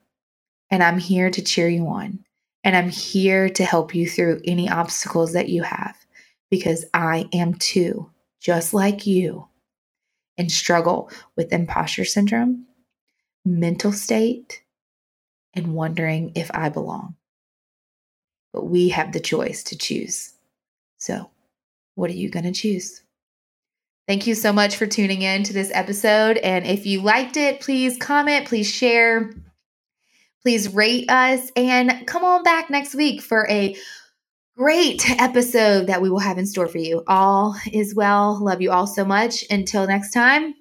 And 0.71 0.83
I'm 0.83 0.99
here 0.99 1.31
to 1.31 1.43
cheer 1.43 1.69
you 1.69 1.87
on. 1.89 2.25
And 2.63 2.77
I'm 2.77 2.91
here 2.91 3.49
to 3.49 3.65
help 3.65 3.95
you 3.95 4.09
through 4.09 4.41
any 4.45 4.69
obstacles 4.69 5.33
that 5.33 5.49
you 5.49 5.63
have 5.63 5.97
because 6.51 6.85
I 6.93 7.29
am 7.33 7.55
too, 7.55 8.11
just 8.41 8.75
like 8.75 9.07
you, 9.07 9.49
and 10.37 10.53
struggle 10.53 11.11
with 11.37 11.53
imposter 11.53 12.05
syndrome 12.05 12.67
mental 13.45 13.93
state 13.93 14.63
and 15.55 15.75
wondering 15.75 16.33
if 16.35 16.51
I 16.55 16.69
belong. 16.69 17.17
But 18.53 18.67
we 18.67 18.91
have 18.91 19.13
the 19.13 19.21
choice 19.21 19.63
to 19.65 19.79
choose. 19.79 20.33
So, 20.99 21.31
what 21.95 22.11
are 22.11 22.15
you 22.15 22.31
going 22.31 22.45
to 22.45 22.53
choose? 22.53 23.03
Thank 24.09 24.27
you 24.27 24.35
so 24.35 24.53
much 24.53 24.77
for 24.77 24.87
tuning 24.87 25.23
in 25.23 25.45
to 25.45 25.53
this 25.53 25.71
episode. 25.73 26.39
And 26.39 26.67
if 26.67 26.85
you 26.85 27.01
liked 27.01 27.37
it, 27.37 27.61
please 27.61 27.97
comment, 27.97 28.49
please 28.49 28.69
share, 28.69 29.31
please 30.43 30.75
rate 30.75 31.09
us, 31.09 31.51
and 31.55 32.07
come 32.07 32.25
on 32.25 32.43
back 32.43 32.71
next 32.71 32.95
week 32.95 33.23
for 33.23 33.49
a 33.49 33.77
great 34.57 35.09
episode 35.21 35.87
that 35.87 36.03
we 36.03 36.11
will 36.11 36.19
have 36.19 36.39
in 36.39 36.47
store 36.47 36.67
for 36.67 36.79
you. 36.79 37.05
All 37.07 37.55
is 37.73 37.95
well. 37.95 38.43
Love 38.43 38.61
you 38.61 38.73
all 38.73 38.87
so 38.87 39.05
much. 39.05 39.45
Until 39.49 39.87
next 39.87 40.11
time. 40.11 40.55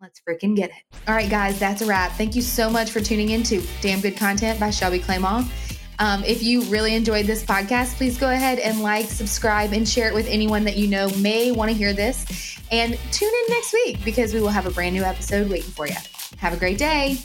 Let's 0.00 0.20
freaking 0.20 0.54
get 0.54 0.70
it. 0.70 0.98
All 1.08 1.14
right, 1.14 1.30
guys, 1.30 1.58
that's 1.58 1.80
a 1.80 1.86
wrap. 1.86 2.12
Thank 2.12 2.34
you 2.34 2.42
so 2.42 2.68
much 2.68 2.90
for 2.90 3.00
tuning 3.00 3.30
in 3.30 3.42
to 3.44 3.62
Damn 3.80 4.00
Good 4.00 4.16
Content 4.16 4.60
by 4.60 4.70
Shelby 4.70 4.98
Clement. 4.98 5.50
Um, 5.98 6.22
if 6.24 6.42
you 6.42 6.62
really 6.64 6.94
enjoyed 6.94 7.26
this 7.26 7.42
podcast, 7.42 7.96
please 7.96 8.18
go 8.18 8.30
ahead 8.30 8.58
and 8.58 8.82
like, 8.82 9.06
subscribe, 9.06 9.72
and 9.72 9.88
share 9.88 10.08
it 10.08 10.14
with 10.14 10.28
anyone 10.28 10.64
that 10.64 10.76
you 10.76 10.86
know 10.86 11.08
may 11.16 11.50
want 11.50 11.70
to 11.70 11.76
hear 11.76 11.94
this. 11.94 12.58
And 12.70 12.98
tune 13.12 13.32
in 13.32 13.54
next 13.54 13.72
week 13.72 14.04
because 14.04 14.34
we 14.34 14.40
will 14.40 14.48
have 14.48 14.66
a 14.66 14.70
brand 14.70 14.94
new 14.94 15.02
episode 15.02 15.48
waiting 15.48 15.70
for 15.70 15.86
you. 15.86 15.96
Have 16.38 16.52
a 16.52 16.58
great 16.58 16.78
day. 16.78 17.16